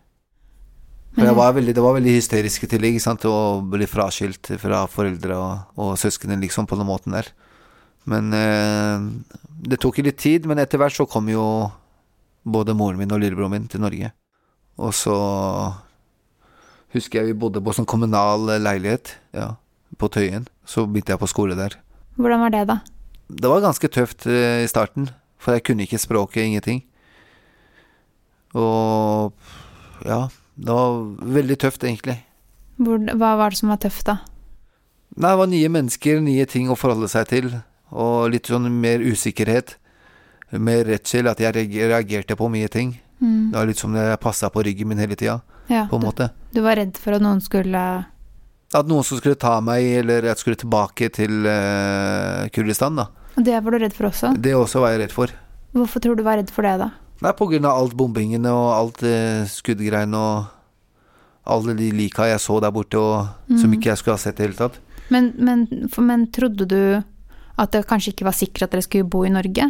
Men- 1.16 1.28
jeg 1.28 1.36
var 1.38 1.54
veldig, 1.54 1.74
det 1.76 1.84
var 1.84 1.94
veldig 1.94 2.16
hysterisk 2.18 2.64
i 2.64 2.68
tillegg, 2.68 2.98
å 3.30 3.62
bli 3.70 3.86
fraskilt 3.86 4.50
fra 4.60 4.88
foreldre 4.88 5.38
og, 5.38 5.60
og 5.78 5.98
søsknene, 5.98 6.42
liksom, 6.42 6.66
på 6.66 6.78
den 6.80 6.88
måten 6.88 7.14
der. 7.14 7.28
Men 8.06 8.34
eh, 8.34 9.38
det 9.62 9.80
tok 9.80 9.98
litt 10.00 10.18
tid, 10.18 10.46
men 10.46 10.58
etter 10.60 10.78
hvert 10.82 10.96
så 10.96 11.08
kom 11.08 11.30
jo 11.30 11.72
både 12.44 12.74
moren 12.76 12.98
min 12.98 13.12
og 13.12 13.22
lillebroren 13.22 13.52
min 13.52 13.68
til 13.68 13.84
Norge. 13.84 14.12
Og 14.78 14.92
så 14.98 15.16
husker 16.94 17.22
jeg 17.22 17.32
vi 17.32 17.40
bodde 17.40 17.62
på 17.64 17.74
sånn 17.74 17.88
kommunal 17.90 18.50
leilighet, 18.60 19.16
ja, 19.34 19.54
på 19.98 20.10
Tøyen. 20.10 20.48
Så 20.66 20.88
begynte 20.88 21.14
jeg 21.14 21.22
på 21.22 21.30
skole 21.30 21.56
der. 21.56 21.78
Hvordan 22.18 22.44
var 22.44 22.54
det, 22.54 22.66
da? 22.70 22.80
Det 23.30 23.50
var 23.50 23.64
ganske 23.64 23.90
tøft 23.90 24.28
eh, 24.28 24.64
i 24.66 24.70
starten, 24.70 25.10
for 25.38 25.56
jeg 25.56 25.64
kunne 25.70 25.86
ikke 25.86 26.02
språket, 26.02 26.44
ingenting. 26.44 26.84
Og 28.54 29.34
ja, 30.06 30.28
det 30.56 30.74
var 30.74 30.98
veldig 31.38 31.58
tøft, 31.64 31.84
egentlig. 31.84 32.20
Hva 32.84 33.36
var 33.40 33.54
det 33.54 33.60
som 33.60 33.72
var 33.74 33.80
tøft, 33.82 34.06
da? 34.10 34.20
Nei, 35.14 35.30
det 35.30 35.38
var 35.40 35.50
nye 35.50 35.70
mennesker, 35.70 36.22
nye 36.26 36.46
ting 36.50 36.72
å 36.74 36.78
forholde 36.78 37.10
seg 37.12 37.28
til, 37.30 37.50
og 37.94 38.32
litt 38.34 38.50
sånn 38.50 38.70
mer 38.82 39.04
usikkerhet. 39.06 39.76
Mer 40.54 40.84
redsel, 40.86 41.30
at 41.30 41.42
jeg 41.42 41.70
reagerte 41.74 42.38
på 42.38 42.50
mye 42.54 42.70
ting. 42.70 42.96
Mm. 43.22 43.52
Det 43.54 43.58
var 43.58 43.70
litt 43.70 43.82
som 43.82 43.94
jeg 43.98 44.20
passa 44.22 44.50
på 44.54 44.64
ryggen 44.66 44.90
min 44.90 45.02
hele 45.02 45.18
tida, 45.18 45.40
Ja, 45.70 45.86
på 45.90 45.96
en 45.98 46.02
du, 46.04 46.08
måte. 46.10 46.30
du 46.52 46.60
var 46.62 46.76
redd 46.78 46.98
for 47.00 47.16
at 47.16 47.24
noen 47.24 47.40
skulle 47.42 47.80
At 48.74 48.90
noen 48.90 49.06
som 49.06 49.18
skulle 49.20 49.38
ta 49.40 49.60
meg, 49.62 49.86
eller 50.02 50.26
at 50.26 50.34
jeg 50.34 50.42
skulle 50.42 50.60
tilbake 50.60 51.10
til 51.14 51.46
uh, 51.46 52.50
Kurdistan, 52.54 52.98
da. 52.98 53.08
Og 53.38 53.46
det 53.46 53.58
var 53.64 53.74
du 53.74 53.80
redd 53.82 53.94
for 53.96 54.10
også? 54.10 54.34
Det 54.38 54.54
også 54.58 54.82
var 54.84 54.94
jeg 54.94 55.06
redd 55.06 55.14
for. 55.14 55.34
Hvorfor 55.74 56.02
tror 56.04 56.18
du 56.18 56.22
du 56.22 56.28
var 56.28 56.38
redd 56.42 56.52
for 56.54 56.66
det, 56.66 56.74
da? 56.82 56.90
Nei, 57.24 57.32
på 57.40 57.48
grunn 57.48 57.66
av 57.70 57.80
alt 57.80 57.96
bombingene 57.96 58.52
og 58.52 58.68
alt 58.74 59.06
eh, 59.08 59.46
skuddgreiene 59.48 60.20
og 60.20 60.52
Alle 61.44 61.74
de 61.76 61.90
lika 61.92 62.24
jeg 62.30 62.40
så 62.40 62.56
der 62.64 62.72
borte, 62.72 62.96
og 62.96 63.58
som 63.60 63.72
ikke 63.76 63.90
jeg 63.90 64.00
skulle 64.00 64.14
ha 64.16 64.22
sett 64.22 64.38
i 64.38 64.46
det 64.46 64.46
hele 64.46 64.56
tatt. 64.56 64.78
Men, 65.12 65.26
men, 65.36 65.66
for, 65.92 66.00
men 66.08 66.30
trodde 66.32 66.64
du 66.72 66.78
at 67.60 67.74
det 67.74 67.82
kanskje 67.90 68.14
ikke 68.14 68.28
var 68.30 68.38
sikkert 68.38 68.70
at 68.70 68.78
dere 68.78 68.86
skulle 68.86 69.10
bo 69.12 69.26
i 69.28 69.32
Norge? 69.34 69.66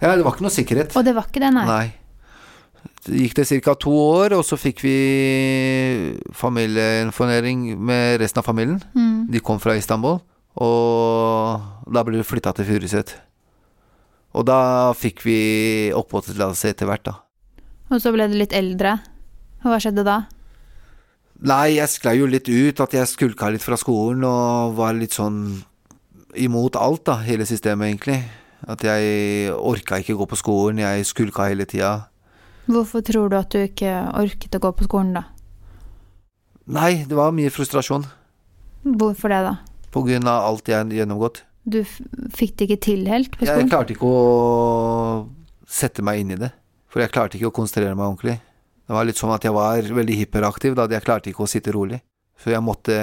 Ja, 0.00 0.16
det 0.16 0.24
var 0.26 0.34
ikke 0.34 0.48
noe 0.48 0.50
sikkerhet. 0.50 0.96
Og 0.98 1.06
det 1.06 1.14
var 1.14 1.28
ikke 1.30 1.44
det, 1.44 1.52
nei. 1.54 1.66
Nei. 1.70 1.86
Det 3.06 3.20
gikk 3.22 3.36
det 3.38 3.46
ca. 3.62 3.76
to 3.78 3.94
år, 3.94 4.34
og 4.34 4.42
så 4.42 4.58
fikk 4.58 4.82
vi 4.82 4.96
familieinformering 6.34 7.68
med 7.78 8.18
resten 8.22 8.42
av 8.42 8.48
familien. 8.50 8.82
Mm. 8.98 9.30
De 9.30 9.42
kom 9.46 9.62
fra 9.62 9.78
Istanbul, 9.78 10.18
og 10.66 11.94
da 11.94 12.02
ble 12.02 12.18
vi 12.18 12.26
flytta 12.26 12.56
til 12.58 12.66
Furuset. 12.68 13.14
Og 14.36 14.44
da 14.44 14.92
fikk 14.96 15.22
vi 15.24 15.38
oppholdstillatelse 15.96 16.72
etter 16.74 16.88
hvert, 16.90 17.06
da. 17.08 17.14
Og 17.88 18.02
så 18.02 18.12
ble 18.12 18.26
du 18.28 18.36
litt 18.36 18.52
eldre. 18.56 18.98
Og 19.64 19.70
hva 19.72 19.78
skjedde 19.80 20.04
da? 20.06 20.24
Nei, 21.46 21.76
jeg 21.76 21.92
sklei 21.92 22.16
jo 22.18 22.28
litt 22.28 22.48
ut, 22.48 22.80
at 22.80 22.96
jeg 22.96 23.08
skulka 23.08 23.48
litt 23.52 23.64
fra 23.64 23.78
skolen 23.80 24.24
og 24.28 24.76
var 24.78 24.96
litt 24.96 25.16
sånn 25.16 25.40
imot 26.36 26.76
alt, 26.80 27.06
da, 27.08 27.20
hele 27.24 27.46
systemet, 27.48 27.88
egentlig. 27.88 28.18
At 28.68 28.84
jeg 28.84 29.52
orka 29.56 30.00
ikke 30.00 30.16
gå 30.18 30.26
på 30.28 30.38
skolen, 30.40 30.80
jeg 30.84 31.08
skulka 31.08 31.48
hele 31.48 31.68
tida. 31.68 32.08
Hvorfor 32.66 33.04
tror 33.06 33.30
du 33.30 33.38
at 33.38 33.52
du 33.52 33.60
ikke 33.62 33.92
orket 34.16 34.56
å 34.58 34.62
gå 34.64 34.72
på 34.76 34.88
skolen, 34.88 35.16
da? 35.20 35.24
Nei, 36.66 37.04
det 37.06 37.14
var 37.14 37.30
mye 37.30 37.52
frustrasjon 37.54 38.08
Hvorfor 38.82 39.30
det, 39.30 39.38
da? 39.46 39.52
på 39.94 40.02
grunn 40.04 40.26
av 40.28 40.48
alt 40.48 40.66
jeg 40.68 40.76
har 40.76 40.90
gjennomgått. 40.92 41.44
Du 41.66 41.80
fikk 41.82 42.54
det 42.56 42.68
ikke 42.68 42.82
til 42.84 43.08
helt 43.10 43.32
på 43.34 43.46
Jeg 43.46 43.66
klarte 43.66 43.96
ikke 43.96 44.06
å 44.06 45.26
sette 45.66 46.04
meg 46.06 46.22
inn 46.22 46.36
i 46.36 46.38
det, 46.38 46.52
for 46.86 47.02
jeg 47.02 47.10
klarte 47.14 47.38
ikke 47.38 47.50
å 47.50 47.56
konsentrere 47.56 47.96
meg 47.98 48.06
ordentlig. 48.06 48.36
Det 48.86 48.94
var 48.94 49.06
litt 49.08 49.18
sånn 49.18 49.34
at 49.34 49.42
jeg 49.42 49.54
var 49.54 49.82
veldig 49.82 50.18
hyperaktiv, 50.20 50.76
da 50.78 50.86
jeg 50.86 51.02
klarte 51.02 51.32
ikke 51.32 51.42
å 51.42 51.50
sitte 51.50 51.74
rolig. 51.74 51.98
Så 52.38 52.52
jeg 52.52 52.62
måtte 52.62 52.94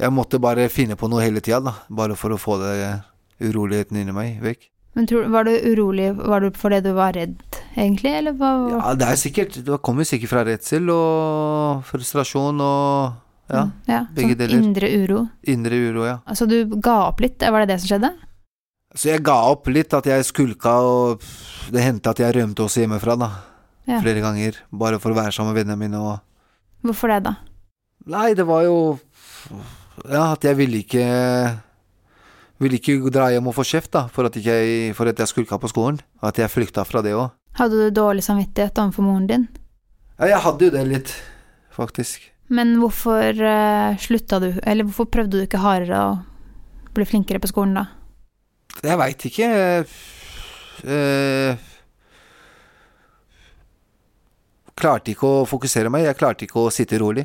Jeg 0.00 0.10
måtte 0.10 0.40
bare 0.40 0.70
finne 0.72 0.96
på 0.96 1.06
noe 1.10 1.22
hele 1.22 1.42
tida, 1.44 1.60
da, 1.60 1.74
bare 1.90 2.16
for 2.16 2.32
å 2.32 2.40
få 2.40 2.56
det 2.62 3.02
uroligheten 3.42 3.98
inni 4.00 4.14
meg 4.14 4.40
vekk. 4.42 4.70
Men 4.96 5.06
tror, 5.08 5.28
var 5.32 5.46
du 5.48 5.52
urolig 5.72 6.10
Var 6.16 6.40
du 6.40 6.58
fordi 6.58 6.80
du 6.84 6.90
var 6.96 7.14
redd, 7.16 7.36
egentlig, 7.76 8.12
eller 8.18 8.34
hva? 8.36 8.50
Ja, 8.72 8.94
det 8.98 9.06
er 9.08 9.20
sikkert 9.20 9.60
Det 9.64 9.78
kommer 9.84 10.04
sikkert 10.08 10.32
fra 10.32 10.42
redsel 10.48 10.90
og 10.92 11.84
frustrasjon 11.88 12.60
og 12.60 13.20
ja, 13.52 13.62
ja 13.88 14.02
begge 14.16 14.34
sånn 14.34 14.40
deler. 14.40 14.66
indre 14.66 14.90
uro. 15.02 15.22
indre 15.42 15.78
uro, 15.78 16.04
ja. 16.08 16.18
Altså, 16.26 16.48
du 16.48 16.76
ga 16.82 16.98
opp 17.10 17.22
litt, 17.24 17.42
var 17.42 17.62
det 17.62 17.74
det 17.74 17.80
som 17.82 17.92
skjedde? 17.92 18.12
Så 18.92 19.08
jeg 19.08 19.22
ga 19.24 19.38
opp 19.48 19.70
litt, 19.72 19.94
at 19.96 20.08
jeg 20.08 20.26
skulka, 20.28 20.74
og 20.84 21.24
det 21.72 21.84
hendte 21.84 22.12
at 22.12 22.20
jeg 22.20 22.36
rømte 22.36 22.66
også 22.66 22.82
hjemmefra, 22.84 23.16
da. 23.20 23.30
Ja. 23.88 24.02
Flere 24.02 24.22
ganger. 24.22 24.58
Bare 24.70 25.00
for 25.02 25.14
å 25.14 25.16
være 25.16 25.32
sammen 25.34 25.52
med 25.52 25.62
vennene 25.62 25.80
mine 25.80 25.98
og 25.98 26.20
Hvorfor 26.82 27.10
det, 27.10 27.20
da? 27.26 27.36
Nei, 28.10 28.32
det 28.34 28.44
var 28.46 28.64
jo 28.66 28.76
Ja, 30.10 30.32
at 30.32 30.42
jeg 30.42 30.58
ville 30.58 30.80
ikke 30.82 31.04
Ville 32.62 32.78
ikke 32.78 33.10
dra 33.14 33.28
hjem 33.30 33.50
og 33.50 33.56
få 33.56 33.66
kjeft, 33.66 33.92
da, 33.94 34.06
for 34.10 34.26
at, 34.26 34.38
jeg, 34.38 34.94
for 34.98 35.10
at 35.10 35.18
jeg 35.18 35.30
skulka 35.30 35.58
på 35.58 35.70
skolen. 35.70 35.98
At 36.22 36.38
jeg 36.38 36.50
flykta 36.50 36.84
fra 36.86 37.02
det 37.02 37.14
òg. 37.18 37.32
Hadde 37.58 37.88
du 37.88 37.94
dårlig 37.94 38.22
samvittighet 38.22 38.78
overfor 38.78 39.06
moren 39.06 39.26
din? 39.26 39.48
Ja, 40.20 40.36
jeg 40.36 40.42
hadde 40.44 40.68
jo 40.68 40.74
det 40.76 40.84
litt, 40.86 41.14
faktisk. 41.74 42.31
Men 42.52 42.76
hvorfor 42.80 43.38
uh, 43.40 43.98
slutta 44.00 44.38
du, 44.42 44.50
eller 44.60 44.84
hvorfor 44.84 45.08
prøvde 45.08 45.38
du 45.38 45.44
ikke 45.46 45.62
hardere 45.62 46.00
å 46.04 46.14
bli 46.92 47.06
flinkere 47.08 47.40
på 47.40 47.48
skolen, 47.48 47.78
da? 47.80 47.86
Jeg 48.84 48.98
veit 49.00 49.24
ikke. 49.28 49.48
Uh, 50.82 51.68
klarte 54.76 55.14
ikke 55.14 55.28
å 55.28 55.46
fokusere 55.48 55.92
meg. 55.92 56.06
Jeg 56.08 56.18
klarte 56.20 56.46
ikke 56.48 56.66
å 56.66 56.72
sitte 56.74 57.00
rolig. 57.00 57.24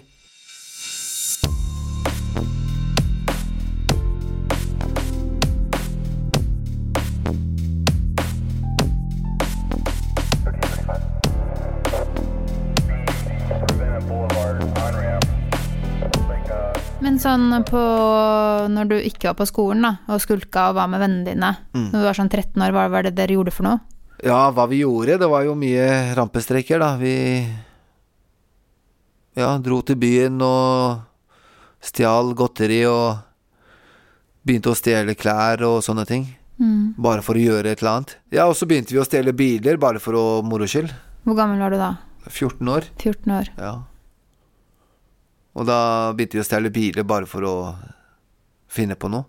Men 17.17 17.23
sånn 17.23 17.63
på 17.65 17.79
Når 18.69 18.89
du 18.91 18.95
ikke 19.01 19.31
var 19.31 19.37
på 19.39 19.45
skolen, 19.49 19.81
da, 19.81 19.89
og 20.13 20.21
skulka 20.21 20.67
og 20.69 20.75
var 20.77 20.89
med 20.91 21.01
vennene 21.01 21.25
dine, 21.25 21.49
Mm. 21.73 21.89
når 21.89 21.97
du 21.97 22.05
var 22.05 22.13
sånn 22.13 22.29
13 22.29 22.61
år, 22.61 22.71
hva 22.71 22.89
var 22.91 23.03
det 23.03 23.15
dere 23.15 23.33
gjorde 23.33 23.51
for 23.51 23.63
noe? 23.63 23.79
Ja, 24.23 24.51
hva 24.51 24.67
vi 24.69 24.83
gjorde, 24.83 25.17
det 25.17 25.27
var 25.29 25.43
jo 25.43 25.55
mye 25.55 26.13
rampestreker, 26.13 26.77
da. 26.79 26.95
Vi 26.97 27.47
ja, 29.35 29.57
dro 29.57 29.81
til 29.81 29.95
byen 29.95 30.39
og 30.41 31.01
stjal 31.81 32.35
godteri 32.35 32.85
og 32.85 33.17
begynte 34.45 34.69
å 34.69 34.77
stjele 34.77 35.15
klær 35.15 35.61
og 35.65 35.81
sånne 35.81 36.05
ting. 36.05 36.35
Mm. 36.59 36.93
Bare 36.97 37.23
for 37.23 37.33
å 37.33 37.41
gjøre 37.41 37.71
et 37.71 37.81
eller 37.81 37.97
annet. 37.97 38.15
Ja, 38.31 38.45
og 38.47 38.53
så 38.53 38.67
begynte 38.67 38.93
vi 38.93 39.01
å 39.01 39.05
stjele 39.09 39.33
biler, 39.33 39.77
bare 39.77 39.97
for 39.99 40.13
å 40.13 40.43
moro 40.43 40.65
skyld. 40.65 40.93
Hvor 41.25 41.35
gammel 41.35 41.57
var 41.59 41.71
du 41.71 41.77
da? 41.77 41.95
14 42.29 42.67
år. 42.69 42.83
14 42.99 43.31
år. 43.31 43.49
Ja. 43.57 43.75
Og 45.57 45.65
da 45.65 46.13
begynte 46.13 46.37
vi 46.37 46.43
å 46.43 46.45
stjele 46.45 46.73
biler 46.73 47.07
bare 47.07 47.25
for 47.29 47.45
å 47.47 47.55
finne 48.69 48.97
på 48.99 49.09
noe. 49.09 49.25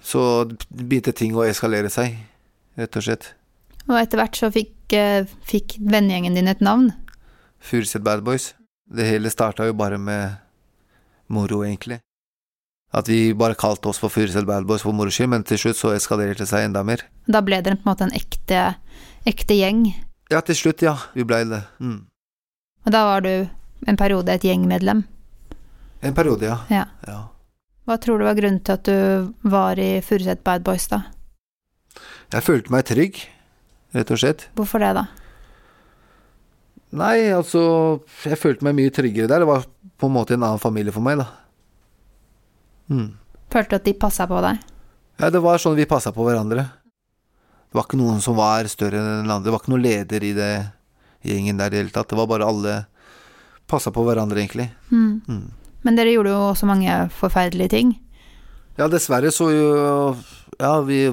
Så 0.00 0.46
begynte 0.70 1.12
ting 1.16 1.34
å 1.36 1.44
eskalere 1.44 1.90
seg, 1.92 2.14
rett 2.78 2.96
og 2.96 3.04
slett. 3.04 3.32
Og 3.88 3.98
etter 3.98 4.20
hvert 4.20 4.38
så 4.38 4.50
fikk, 4.54 4.92
eh, 4.94 5.26
fikk 5.50 5.78
vennegjengen 5.80 6.38
din 6.38 6.48
et 6.48 6.60
navn. 6.60 6.92
Furuset 7.60 8.02
Bad 8.02 8.22
Boys. 8.24 8.54
Det 8.88 9.06
hele 9.06 9.30
starta 9.30 9.66
jo 9.66 9.74
bare 9.74 9.98
med 9.98 10.38
moro, 11.28 11.62
egentlig. 11.64 12.00
At 12.92 13.06
vi 13.06 13.32
bare 13.32 13.54
kalte 13.54 13.88
oss 13.88 13.98
for 13.98 14.10
Furuset 14.10 14.46
Bad 14.46 14.66
Boys 14.66 14.82
for 14.82 14.92
moro 14.92 15.10
skyld, 15.10 15.30
men 15.30 15.44
til 15.44 15.58
slutt 15.58 15.78
så 15.78 15.92
eskalerte 15.94 16.38
det 16.38 16.48
seg 16.48 16.64
enda 16.64 16.82
mer. 16.82 17.04
Da 17.26 17.42
ble 17.42 17.60
dere 17.62 17.78
på 17.78 17.86
en 17.86 17.92
måte 17.92 18.08
en 18.08 18.16
ekte, 18.16 18.76
ekte 19.26 19.54
gjeng. 19.54 19.84
Ja, 20.30 20.40
til 20.40 20.54
slutt, 20.54 20.82
ja. 20.82 20.96
Vi 21.14 21.26
blei 21.26 21.44
det. 21.44 21.62
Mm. 21.78 22.06
Og 22.86 22.92
da 22.92 23.04
var 23.04 23.20
du 23.20 23.48
en 23.86 23.96
periode 24.00 24.32
et 24.34 24.44
gjengmedlem. 24.44 25.04
En 26.00 26.16
periode, 26.16 26.48
ja. 26.48 26.58
Ja. 26.72 26.86
ja. 27.06 27.20
Hva 27.88 27.96
tror 28.00 28.20
du 28.20 28.26
var 28.28 28.36
grunnen 28.38 28.60
til 28.64 28.76
at 28.76 28.88
du 28.88 29.32
var 29.50 29.80
i 29.80 30.00
Furuset 30.04 30.44
Bad 30.44 30.64
Boys, 30.66 30.88
da? 30.92 31.02
Jeg 32.30 32.46
følte 32.46 32.72
meg 32.72 32.86
trygg, 32.88 33.18
rett 33.96 34.12
og 34.14 34.20
slett. 34.22 34.46
Hvorfor 34.58 34.82
det, 34.82 34.92
da? 34.96 35.08
Nei, 36.90 37.30
altså 37.30 37.60
Jeg 38.24 38.38
følte 38.40 38.66
meg 38.66 38.74
mye 38.74 38.90
tryggere 38.94 39.30
der. 39.30 39.44
Det 39.44 39.50
var 39.50 39.66
på 40.00 40.08
en 40.08 40.14
måte 40.14 40.34
en 40.34 40.42
annen 40.42 40.62
familie 40.62 40.94
for 40.94 41.04
meg, 41.04 41.20
da. 41.20 41.28
Mm. 42.90 43.08
Følte 43.50 43.76
du 43.76 43.80
at 43.80 43.88
de 43.88 43.96
passa 43.98 44.26
på 44.30 44.38
deg? 44.42 44.62
Ja, 45.20 45.30
det 45.30 45.42
var 45.44 45.60
sånn 45.60 45.76
vi 45.78 45.88
passa 45.90 46.14
på 46.14 46.24
hverandre. 46.26 46.64
Det 47.70 47.78
var 47.78 47.86
ikke 47.86 48.00
noen 48.00 48.22
som 48.24 48.38
var 48.38 48.66
større 48.70 48.98
enn 48.98 49.10
den 49.20 49.30
andre. 49.30 49.46
Det 49.46 49.54
var 49.54 49.62
ikke 49.62 49.74
noen 49.74 49.84
leder 49.84 50.26
i 50.26 50.32
det 50.34 50.52
gjengen 51.26 51.60
der 51.60 51.70
i 51.70 51.76
det 51.76 51.82
hele 51.84 51.94
tatt. 51.94 52.08
Det 52.10 52.18
var 52.18 52.30
bare 52.30 52.48
alle 52.48 52.74
passa 53.70 53.92
på 53.94 54.04
hverandre, 54.06 54.42
egentlig. 54.42 54.68
Mm. 54.90 55.20
Mm. 55.28 55.46
Men 55.86 55.96
dere 55.96 56.12
gjorde 56.12 56.34
jo 56.34 56.40
også 56.50 56.68
mange 56.68 56.96
forferdelige 57.16 57.72
ting. 57.72 57.94
Ja, 58.78 58.88
dessverre 58.88 59.32
så 59.34 59.50
jo 59.52 59.70
Ja, 60.60 60.80
vi 60.84 61.08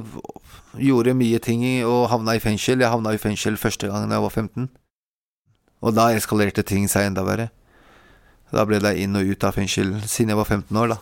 gjorde 0.77 1.15
mye 1.17 1.39
ting 1.39 1.63
og 1.85 2.09
havna 2.11 2.35
i 2.35 2.41
fengsel. 2.43 2.81
Jeg 2.83 2.91
havna 2.91 3.13
i 3.15 3.21
fengsel 3.21 3.57
første 3.57 3.87
gangen 3.87 4.11
jeg 4.11 4.23
var 4.25 4.33
15. 4.33 4.67
Og 5.81 5.95
da 5.95 6.09
eskalerte 6.15 6.65
ting 6.67 6.89
seg 6.91 7.07
enda 7.07 7.23
verre. 7.23 7.49
Da 8.51 8.65
ble 8.67 8.79
jeg 8.81 9.05
inn 9.05 9.15
og 9.19 9.27
ut 9.27 9.43
av 9.43 9.55
fengsel 9.55 9.93
siden 10.03 10.33
jeg 10.33 10.39
var 10.39 10.49
15 10.49 10.81
år, 10.81 10.93
da. 10.95 10.99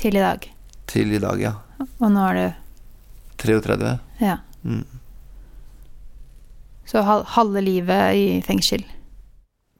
Til 0.00 0.16
i 0.16 0.22
dag. 0.24 0.46
Til 0.88 1.12
i 1.16 1.22
dag, 1.22 1.40
ja. 1.40 1.54
Og 2.00 2.12
nå 2.12 2.22
er 2.30 2.38
du 2.38 2.46
33. 3.44 3.98
Ja. 4.20 4.38
Mm. 4.64 4.84
Så 6.88 7.02
halve 7.04 7.62
livet 7.62 8.16
i 8.16 8.28
fengsel. 8.46 8.84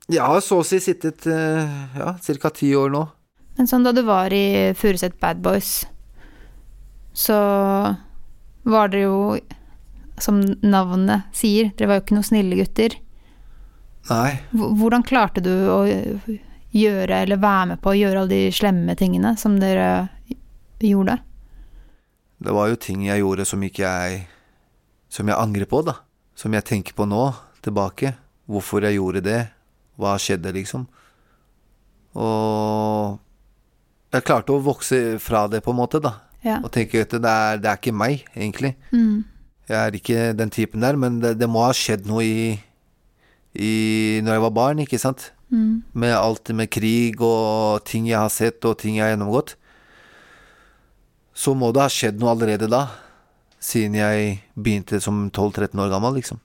Jeg 0.08 0.24
har 0.24 0.40
så 0.40 0.62
å 0.62 0.64
si 0.64 0.78
sittet 0.80 1.26
eh, 1.28 1.72
ja, 2.00 2.14
ca. 2.16 2.50
ti 2.50 2.70
år 2.76 2.88
nå. 2.94 3.02
Men 3.58 3.66
sånn 3.68 3.84
da 3.84 3.92
du 3.92 4.00
var 4.06 4.32
i 4.32 4.72
Furuset 4.78 5.18
Bad 5.20 5.42
Boys, 5.44 5.82
så 7.12 7.36
var 8.68 8.88
dere 8.88 9.02
jo, 9.02 9.18
som 10.16 10.40
navnet 10.64 11.28
sier, 11.36 11.74
dere 11.76 11.90
var 11.90 11.98
jo 11.98 12.04
ikke 12.06 12.16
noen 12.16 12.28
snille 12.28 12.56
gutter. 12.56 12.96
Nei. 14.08 14.38
Hvordan 14.56 15.04
klarte 15.04 15.42
du 15.44 15.52
å 15.68 15.82
gjøre, 15.84 17.18
eller 17.18 17.42
være 17.42 17.74
med 17.74 17.82
på 17.84 17.92
å 17.92 17.98
gjøre 17.98 18.22
alle 18.22 18.32
de 18.32 18.54
slemme 18.54 18.96
tingene 18.96 19.34
som 19.36 19.58
dere 19.60 20.08
gjorde? 20.80 21.18
Det 22.38 22.54
var 22.54 22.72
jo 22.72 22.80
ting 22.80 23.04
jeg 23.10 23.20
gjorde 23.20 23.44
som 23.50 23.62
ikke 23.66 23.82
jeg 23.82 24.18
Som 25.10 25.26
jeg 25.26 25.40
angrer 25.40 25.66
på, 25.66 25.80
da. 25.82 25.94
Som 26.36 26.52
jeg 26.52 26.64
tenker 26.68 26.94
på 26.94 27.06
nå, 27.08 27.32
tilbake. 27.64 28.12
Hvorfor 28.46 28.84
jeg 28.84 29.00
gjorde 29.00 29.22
det. 29.24 29.40
Hva 29.98 30.14
skjedde, 30.22 30.52
liksom. 30.54 30.86
Og 32.18 33.18
jeg 34.14 34.24
klarte 34.24 34.54
å 34.54 34.62
vokse 34.64 35.18
fra 35.22 35.46
det, 35.50 35.60
på 35.64 35.74
en 35.74 35.80
måte, 35.80 36.00
da. 36.02 36.14
Ja. 36.46 36.60
Og 36.62 36.70
tenke 36.74 37.02
at 37.02 37.12
det 37.12 37.28
er, 37.28 37.58
det 37.60 37.70
er 37.70 37.80
ikke 37.80 37.96
meg, 37.96 38.22
egentlig. 38.36 38.74
Mm. 38.94 39.26
Jeg 39.68 39.78
er 39.78 39.98
ikke 39.98 40.20
den 40.38 40.52
typen 40.54 40.84
der, 40.84 40.96
men 40.96 41.18
det, 41.22 41.34
det 41.40 41.48
må 41.50 41.66
ha 41.66 41.74
skjedd 41.76 42.06
noe 42.08 42.24
i, 42.24 42.54
i 43.58 43.72
Når 44.24 44.38
jeg 44.38 44.44
var 44.46 44.54
barn, 44.56 44.80
ikke 44.84 45.00
sant? 45.02 45.32
Mm. 45.52 45.82
Med 45.92 46.14
alt 46.16 46.50
med 46.56 46.70
krig 46.72 47.20
og 47.24 47.84
ting 47.88 48.08
jeg 48.08 48.20
har 48.20 48.32
sett 48.32 48.64
og 48.68 48.78
ting 48.80 48.96
jeg 48.96 49.06
har 49.06 49.14
gjennomgått. 49.16 49.56
Så 51.36 51.54
må 51.54 51.70
det 51.72 51.84
ha 51.84 51.92
skjedd 51.92 52.18
noe 52.20 52.32
allerede 52.34 52.68
da. 52.70 52.86
Siden 53.60 53.96
jeg 53.98 54.38
begynte 54.54 55.00
som 55.02 55.26
12-13 55.28 55.74
år 55.82 55.92
gammel, 55.92 56.18
liksom. 56.20 56.40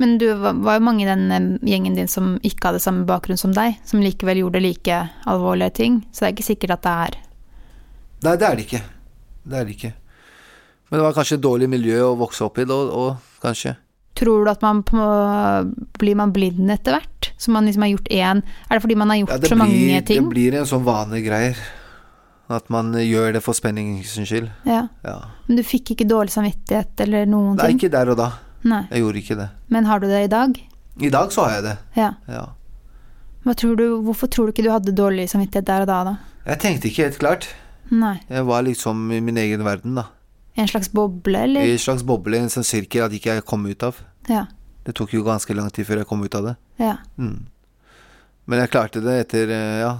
Men 0.00 0.16
du 0.18 0.26
var 0.34 0.78
jo 0.78 0.84
mange 0.84 1.04
i 1.04 1.08
den 1.08 1.26
eh, 1.30 1.48
gjengen 1.68 1.94
din 1.98 2.08
som 2.08 2.38
ikke 2.42 2.70
hadde 2.70 2.80
samme 2.82 3.04
bakgrunn 3.06 3.38
som 3.38 3.52
deg, 3.54 3.76
som 3.86 4.00
likevel 4.02 4.40
gjorde 4.40 4.62
like 4.64 5.00
alvorlige 5.28 5.74
ting, 5.82 6.00
så 6.12 6.24
det 6.24 6.28
er 6.30 6.36
ikke 6.36 6.48
sikkert 6.48 6.76
at 6.78 6.86
det 6.86 6.94
er 7.06 7.18
Nei, 8.22 8.36
det 8.38 8.46
er 8.46 8.54
det 8.54 8.64
ikke. 8.68 8.80
Det 9.42 9.56
er 9.58 9.64
det 9.66 9.72
ikke. 9.74 9.92
Men 10.88 11.00
det 11.00 11.04
var 11.08 11.14
kanskje 11.16 11.36
et 11.40 11.42
dårlig 11.42 11.66
miljø 11.72 11.96
å 12.06 12.12
vokse 12.20 12.44
opp 12.46 12.60
i, 12.62 12.66
da, 12.70 12.76
og 12.76 13.16
kanskje. 13.42 13.72
Tror 14.14 14.44
du 14.44 14.50
at 14.52 14.62
man 14.62 14.82
på, 14.86 15.02
blir 15.98 16.18
man 16.20 16.30
blind 16.36 16.70
etter 16.70 16.98
hvert? 16.98 17.30
Så 17.40 17.50
man 17.50 17.66
liksom 17.66 17.82
har 17.82 17.90
gjort 17.94 18.10
én 18.12 18.42
Er 18.44 18.76
det 18.76 18.82
fordi 18.84 18.96
man 19.00 19.10
har 19.10 19.16
gjort 19.22 19.32
Ja, 19.32 19.38
så 19.40 19.48
så 19.54 19.58
mange 19.58 20.02
ting? 20.06 20.20
det 20.22 20.30
blir 20.34 20.54
en 20.60 20.68
sånn 20.68 20.84
vanegreier. 20.86 21.58
At 22.52 22.68
man 22.70 22.92
gjør 22.92 23.32
det 23.38 23.40
for 23.42 23.56
spenningens 23.56 24.12
skyld. 24.28 24.50
Ja. 24.68 24.82
Ja. 25.02 25.16
Men 25.48 25.56
du 25.58 25.62
fikk 25.64 25.94
ikke 25.94 26.06
dårlig 26.06 26.34
samvittighet 26.34 27.00
eller 27.06 27.24
noen 27.26 27.56
Nei, 27.56 27.70
ting? 27.72 27.80
ikke 27.80 27.92
der 27.94 28.12
og 28.12 28.18
da. 28.20 28.28
Nei. 28.64 28.82
Jeg 28.90 29.02
gjorde 29.02 29.22
ikke 29.22 29.36
det. 29.40 29.48
Men 29.74 29.84
har 29.90 30.00
du 30.02 30.06
det 30.10 30.24
i 30.24 30.30
dag? 30.30 30.58
I 31.02 31.10
dag 31.10 31.32
så 31.34 31.46
har 31.46 31.56
jeg 31.56 31.64
det. 31.66 31.76
Ja. 31.98 32.10
Ja. 32.30 32.44
Tror 33.58 33.76
du, 33.76 33.86
hvorfor 34.06 34.30
tror 34.30 34.46
du 34.46 34.52
ikke 34.54 34.62
du 34.66 34.70
hadde 34.70 34.92
dårlig 34.94 35.28
samvittighet 35.32 35.66
der 35.66 35.84
og 35.86 35.88
da, 35.90 36.00
da? 36.12 36.16
Jeg 36.46 36.60
tenkte 36.62 36.88
ikke 36.90 37.06
helt 37.08 37.18
klart. 37.18 37.48
Nei. 37.90 38.16
Jeg 38.30 38.44
var 38.46 38.62
liksom 38.66 39.08
i 39.12 39.20
min 39.24 39.36
egen 39.40 39.64
verden, 39.66 39.96
da. 39.98 40.06
En 40.54 40.68
slags 40.68 40.90
boble, 40.92 41.38
I 41.38 41.42
eller? 41.48 41.66
en 41.72 41.80
slags 41.80 42.04
boble, 42.06 42.38
en 42.38 42.52
sånn 42.52 42.66
sirkel 42.66 43.06
at 43.06 43.14
ikke 43.16 43.38
jeg 43.38 43.44
kom 43.48 43.64
ut 43.66 43.82
av. 43.88 43.98
Ja. 44.28 44.44
Det 44.84 44.94
tok 44.98 45.14
jo 45.16 45.24
ganske 45.26 45.54
lang 45.56 45.70
tid 45.74 45.86
før 45.88 46.02
jeg 46.02 46.08
kom 46.10 46.22
ut 46.22 46.34
av 46.38 46.50
det. 46.50 46.54
Ja. 46.82 46.96
Mm. 47.16 47.46
Men 48.50 48.58
jeg 48.62 48.70
klarte 48.74 49.00
det 49.02 49.18
etter 49.26 49.50
eh, 49.54 49.78
Ja. 49.82 49.92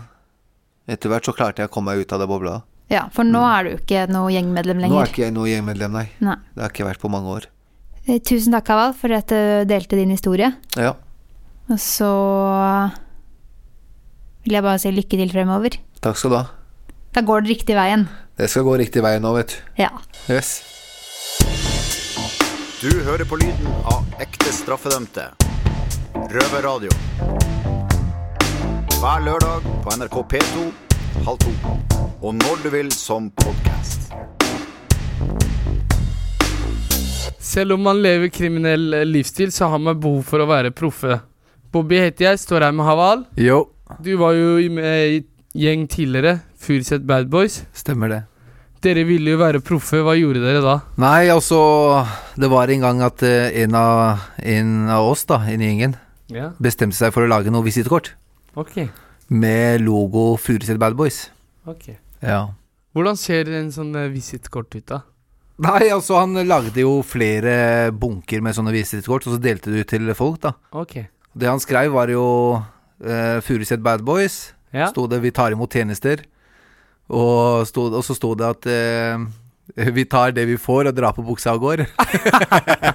Etter 0.91 1.13
hvert 1.13 1.25
så 1.29 1.33
klarte 1.33 1.63
jeg 1.63 1.71
å 1.71 1.73
komme 1.73 1.93
meg 1.95 2.03
ut 2.03 2.13
av 2.13 2.19
det 2.19 2.27
bobla. 2.27 2.57
ja, 2.91 3.05
for 3.15 3.25
nå 3.25 3.41
er 3.47 3.65
du 3.65 3.71
ikke 3.77 4.01
noe 4.11 4.33
gjengmedlem 4.35 4.81
lenger? 4.83 4.95
Nå 4.97 5.03
er 5.05 5.13
ikke 5.13 5.23
jeg 5.23 5.35
noe 5.37 5.47
gjengmedlem, 5.49 5.93
nei. 5.95 6.09
Nei. 6.21 6.35
Det 6.55 6.65
har 6.65 6.73
ikke 6.75 6.89
vært 6.89 7.01
på 7.01 7.11
mange 7.13 7.31
år. 7.31 7.47
Eh, 8.09 8.19
Tusen 8.19 8.53
takk, 8.55 8.67
Haval, 8.73 8.95
for 8.99 9.15
at 9.15 9.31
du 9.31 9.69
delte 9.71 9.99
din 9.99 10.11
historie. 10.11 10.51
Ja. 10.77 10.95
Og 11.71 11.79
så 11.79 12.09
vil 14.43 14.57
jeg 14.59 14.65
bare 14.67 14.81
si 14.83 14.91
lykke 14.91 15.21
til 15.21 15.31
fremover. 15.31 15.79
Takk 16.03 16.19
skal 16.19 16.35
du 16.35 16.39
ha. 16.41 16.45
Da 17.15 17.23
går 17.23 17.45
det 17.45 17.53
riktig 17.53 17.77
veien. 17.79 18.09
Det 18.39 18.49
skal 18.51 18.65
gå 18.67 18.75
riktig 18.81 19.03
vei 19.05 19.19
nå, 19.23 19.35
vet 19.37 19.55
du. 19.55 19.83
Ja. 19.85 19.91
Yes. 20.33 20.63
Du 22.83 22.91
hører 23.07 23.23
på 23.29 23.39
lyden 23.39 23.69
av 23.87 24.03
ekte 24.23 24.51
straffedømte. 24.57 25.29
Røverradio. 26.33 26.91
Hver 28.99 29.23
lørdag 29.27 29.69
på 29.85 29.95
NRK 29.99 30.19
P2 30.33 30.67
halv 31.27 31.39
to. 31.43 31.55
Og 32.23 32.35
når 32.35 32.63
du 32.65 32.69
vil 32.75 32.91
som 32.95 33.31
podkast. 33.39 34.11
Selv 37.43 37.75
om 37.75 37.83
man 37.83 37.99
lever 38.05 38.31
kriminell 38.33 38.93
eh, 38.95 39.07
livsstil, 39.09 39.51
så 39.55 39.69
har 39.73 39.81
man 39.83 39.99
behov 40.01 40.23
for 40.29 40.43
å 40.45 40.49
være 40.51 40.71
proffe. 40.79 41.21
Bobby 41.75 41.99
heter 41.99 42.29
jeg, 42.31 42.39
står 42.43 42.67
her 42.69 42.75
med 42.77 42.87
Haval. 42.87 43.25
Jo, 43.41 43.65
Du 44.01 44.15
var 44.17 44.33
jo 44.37 44.55
med 44.73 45.17
i 45.17 45.19
gjeng 45.67 45.83
tidligere, 45.91 46.39
Furuset 46.57 47.03
Bad 47.09 47.27
Boys. 47.33 47.63
stemmer 47.77 48.09
det. 48.09 48.21
Dere 48.83 49.05
ville 49.07 49.35
jo 49.35 49.39
være 49.39 49.61
proffe, 49.63 50.01
hva 50.03 50.15
gjorde 50.19 50.41
dere 50.43 50.63
da? 50.65 50.77
Nei, 50.99 51.29
altså 51.31 51.59
Det 52.35 52.49
var 52.51 52.71
en 52.73 52.81
gang 52.83 53.03
at 53.07 53.23
eh, 53.23 53.53
en 53.63 53.75
av, 53.79 54.23
en 54.39 54.89
av 54.91 55.07
oss 55.13 55.25
da, 55.29 55.39
i 55.47 55.55
gjengen 55.59 55.95
Ja, 56.33 56.49
bestemte 56.59 56.97
seg 56.97 57.13
for 57.15 57.23
å 57.27 57.31
lage 57.31 57.53
noe 57.53 57.63
visittkort 57.67 58.15
ok. 58.59 58.89
med 59.29 59.83
logo 59.85 60.37
Furuset 60.41 60.79
Bad 60.83 60.97
Boys. 60.99 61.29
ok. 61.67 61.93
Ja. 62.23 62.49
Hvordan 62.95 63.17
ser 63.17 63.49
en 63.61 63.71
sånn 63.75 63.95
eh, 63.97 64.09
visittkort 64.13 64.75
ut, 64.75 64.87
da? 64.89 65.03
Nei, 65.63 65.87
altså 65.93 66.17
han 66.19 66.35
lagde 66.49 66.83
jo 66.83 66.97
flere 67.07 67.93
bunker 67.95 68.43
med 68.43 68.57
sånne 68.57 68.73
visittkort, 68.75 69.27
og 69.29 69.37
så 69.37 69.43
delte 69.43 69.71
det 69.71 69.85
ut 69.85 69.93
til 69.93 70.15
folk, 70.19 70.41
da. 70.43 70.57
Okay. 70.83 71.07
Det 71.33 71.49
han 71.49 71.63
skrev, 71.63 71.93
var 71.95 72.11
jo 72.11 72.25
uh, 72.59 73.39
Furuset 73.45 73.83
Bad 73.85 74.03
Boys. 74.07 74.53
Ja. 74.73 74.89
Sto 74.89 75.07
det 75.07 75.21
'Vi 75.21 75.31
tar 75.31 75.53
imot 75.53 75.71
tjenester'. 75.71 76.25
Og, 77.13 77.67
stod, 77.67 77.93
og 77.93 78.05
så 78.05 78.17
sto 78.17 78.35
det 78.35 78.47
at 78.49 78.67
uh, 78.67 79.27
'Vi 79.77 80.05
tar 80.05 80.33
det 80.33 80.47
vi 80.49 80.57
får, 80.57 80.89
og 80.89 80.97
drar 80.97 81.13
på 81.13 81.23
buksa 81.23 81.53
og 81.55 81.63
går'. 81.63 81.87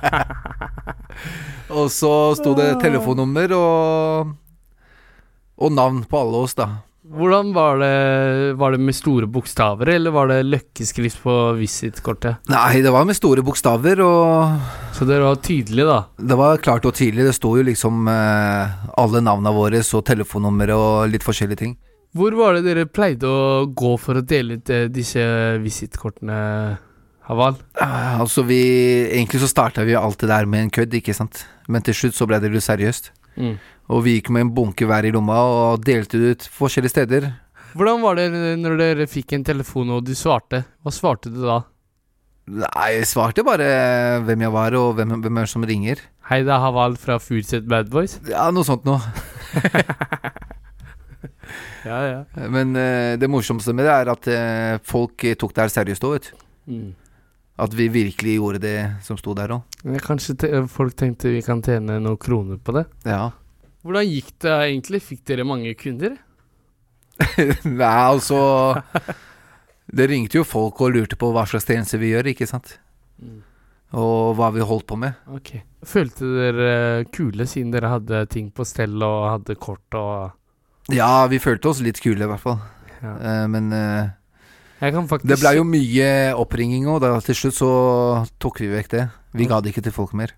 og 1.77 1.87
så 1.91 2.35
sto 2.35 2.53
det 2.57 2.81
telefonnummer 2.81 3.53
og 3.53 4.35
Og 5.57 5.71
navn 5.73 6.03
på 6.05 6.19
alle 6.19 6.37
oss, 6.37 6.53
da. 6.53 6.67
Hvordan 7.07 7.53
var 7.55 7.77
det 7.79 8.53
Var 8.59 8.71
det 8.73 8.79
med 8.83 8.95
store 8.95 9.27
bokstaver, 9.31 9.89
eller 9.95 10.11
var 10.11 10.27
det 10.31 10.41
løkkeskrift 10.47 11.21
på 11.23 11.35
visitkortet? 11.59 12.41
Nei, 12.51 12.81
det 12.83 12.91
var 12.91 13.05
med 13.07 13.15
store 13.15 13.43
bokstaver, 13.47 14.01
og 14.03 14.95
Så 14.97 15.07
dere 15.07 15.29
var 15.29 15.39
tydelige, 15.43 15.85
da? 15.87 15.99
det 16.17 16.37
var 16.39 16.57
klart 16.57 16.85
og 16.89 16.95
tydelig. 16.97 17.27
Det 17.29 17.35
sto 17.37 17.53
jo 17.57 17.63
liksom 17.63 18.07
eh, 18.11 18.75
alle 18.97 19.21
navna 19.23 19.53
våre, 19.55 19.83
så 19.85 20.01
telefonnummer 20.01 20.73
og 20.75 21.11
litt 21.13 21.23
forskjellige 21.23 21.61
ting. 21.63 21.77
Hvor 22.17 22.33
var 22.39 22.57
det 22.57 22.65
dere 22.65 22.87
pleide 22.89 23.29
å 23.29 23.67
gå 23.77 23.93
for 24.01 24.17
å 24.19 24.25
dele 24.25 24.57
ut 24.57 24.69
eh, 24.73 24.87
disse 24.91 25.21
visittkortene, 25.61 26.39
Haval? 27.27 27.59
Eh, 27.79 28.19
altså, 28.21 28.43
vi 28.47 28.61
Egentlig 29.11 29.41
så 29.43 29.51
starta 29.51 29.85
vi 29.87 29.95
alt 29.99 30.19
det 30.23 30.31
der 30.31 30.47
med 30.49 30.65
en 30.65 30.73
kødd, 30.73 30.95
ikke 30.97 31.15
sant. 31.15 31.45
Men 31.67 31.83
til 31.85 31.95
slutt 31.95 32.17
så 32.17 32.27
ble 32.27 32.39
det 32.41 32.51
litt 32.53 32.65
seriøst. 32.65 33.11
Mm. 33.37 33.57
Og 33.87 34.03
vi 34.03 34.17
gikk 34.17 34.31
med 34.35 34.47
en 34.47 34.53
bunke 34.55 34.87
hver 34.87 35.07
i 35.07 35.13
lomma 35.15 35.37
og 35.47 35.83
delte 35.85 36.19
det 36.19 36.33
ut 36.33 36.47
forskjellige 36.51 36.95
steder. 36.95 37.29
Hvordan 37.77 38.03
var 38.03 38.17
det 38.19 38.27
når 38.59 38.77
dere 38.79 39.07
fikk 39.09 39.35
en 39.37 39.45
telefon 39.47 39.93
og 39.95 40.05
du 40.07 40.13
svarte? 40.17 40.63
Hva 40.83 40.91
svarte 40.91 41.31
du 41.31 41.39
da? 41.45 41.61
Nei, 42.47 42.89
jeg 42.95 43.07
svarte 43.09 43.43
bare 43.43 43.65
hvem 44.23 44.45
jeg 44.45 44.53
var, 44.53 44.75
og 44.79 44.93
hvem, 44.95 45.17
hvem 45.23 45.39
er 45.39 45.47
det 45.47 45.51
som 45.51 45.65
ringer. 45.67 46.03
Hei, 46.29 46.41
det 46.47 46.53
er 46.55 46.63
Haval 46.63 46.95
fra 46.99 47.17
Furuset 47.19 47.67
Bad 47.67 47.91
Boys. 47.91 48.17
Ja, 48.27 48.47
noe 48.55 48.67
sånt 48.67 48.87
noe. 48.87 48.99
Ja, 51.87 51.97
ja. 52.03 52.47
Men 52.51 52.75
uh, 52.75 53.15
det 53.19 53.29
morsomste 53.31 53.71
med 53.75 53.87
det 53.87 53.93
er 53.93 54.09
at 54.11 54.27
uh, 54.27 54.79
folk 54.83 55.23
tok 55.39 55.53
det 55.55 55.63
her 55.63 55.71
seriøst 55.71 56.03
òg, 56.07 56.17
vet 56.17 56.29
du. 56.29 56.47
Mm. 56.73 56.89
At 57.63 57.73
vi 57.73 57.87
virkelig 57.89 58.35
gjorde 58.37 58.61
det 58.61 58.77
som 59.05 59.17
sto 59.17 59.33
der 59.37 59.55
òg. 59.55 59.77
Kanskje 60.03 60.35
te 60.37 60.49
folk 60.69 60.97
tenkte 60.99 61.31
vi 61.33 61.41
kan 61.45 61.63
tjene 61.65 61.97
noen 62.03 62.19
kroner 62.21 62.59
på 62.61 62.75
det? 62.75 62.85
Ja. 63.07 63.31
Hvordan 63.85 64.09
gikk 64.09 64.31
det 64.43 64.53
egentlig? 64.53 65.01
Fikk 65.05 65.21
dere 65.29 65.45
mange 65.47 65.73
kunder? 65.79 66.17
Nei, 67.65 67.93
altså 67.97 68.37
Det 69.87 70.05
ringte 70.11 70.37
jo 70.37 70.43
folk 70.45 70.81
og 70.83 70.93
lurte 70.93 71.17
på 71.17 71.31
hva 71.33 71.45
slags 71.49 71.65
tjenester 71.65 72.01
vi 72.01 72.11
gjør, 72.11 72.31
ikke 72.33 72.47
sant. 72.49 72.75
Mm. 73.21 73.39
Og 73.97 74.33
hva 74.35 74.49
vi 74.51 74.65
holdt 74.67 74.87
på 74.89 74.97
med. 74.99 75.15
Ok. 75.31 75.53
Følte 75.87 76.27
dere 76.27 77.05
kule 77.13 77.47
siden 77.47 77.71
dere 77.71 77.93
hadde 77.93 78.25
ting 78.33 78.49
på 78.51 78.65
stell 78.67 78.97
og 78.99 79.29
hadde 79.31 79.55
kort 79.61 79.97
og 79.97 80.93
Ja, 80.93 81.27
vi 81.31 81.39
følte 81.39 81.71
oss 81.71 81.79
litt 81.83 82.01
kule, 82.03 82.19
i 82.19 82.29
hvert 82.29 82.43
fall. 82.43 82.59
ja. 83.01 83.13
Uh, 83.15 83.45
men 83.51 83.71
uh, 83.71 84.11
faktisk 84.81 85.29
det 85.29 85.39
ble 85.39 85.55
jo 85.57 85.63
mye 85.67 86.09
oppringing 86.35 86.89
òg. 86.91 87.07
Til 87.25 87.39
slutt 87.39 87.57
så 87.61 87.71
tok 88.41 88.59
vi 88.65 88.73
vekk 88.75 88.91
det. 88.91 89.07
Vi 89.37 89.47
ga 89.47 89.61
det 89.61 89.71
ikke 89.71 89.85
til 89.87 89.95
folk 89.95 90.13
mer. 90.17 90.35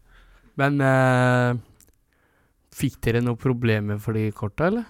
Men 0.59 0.79
eh, 0.83 1.57
Fikk 2.79 2.99
dere 3.03 3.21
noen 3.23 3.39
problemer 3.39 3.99
for 4.01 4.15
de 4.15 4.29
korta, 4.35 4.69
eller? 4.69 4.87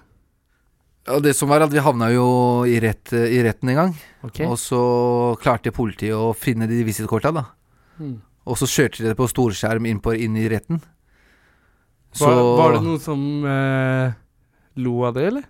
Ja, 1.08 1.18
det 1.18 1.32
som 1.34 1.48
var 1.50 1.64
at 1.64 1.72
vi 1.72 1.82
havna 1.82 2.10
jo 2.12 2.26
i, 2.68 2.76
rett, 2.82 3.12
i 3.16 3.40
retten 3.42 3.72
en 3.72 3.78
gang. 3.78 3.94
Ok. 4.26 4.42
Og 4.46 4.56
så 4.60 4.80
klarte 5.42 5.72
politiet 5.74 6.14
å 6.14 6.34
finne 6.36 6.68
de 6.70 6.82
visitkorta, 6.86 7.32
da. 7.34 7.46
Mm. 7.98 8.18
Og 8.50 8.58
så 8.60 8.68
kjørte 8.68 9.02
de 9.02 9.10
det 9.10 9.18
på 9.18 9.28
storskjerm 9.30 9.88
inn, 9.88 10.02
på, 10.04 10.14
inn 10.14 10.36
i 10.38 10.48
retten. 10.52 10.82
Var, 12.18 12.42
var 12.58 12.74
det 12.74 12.82
noen 12.84 13.00
som 13.02 13.20
eh, 13.46 14.12
lo 14.82 14.94
av 15.06 15.16
det, 15.16 15.26
eller? 15.30 15.48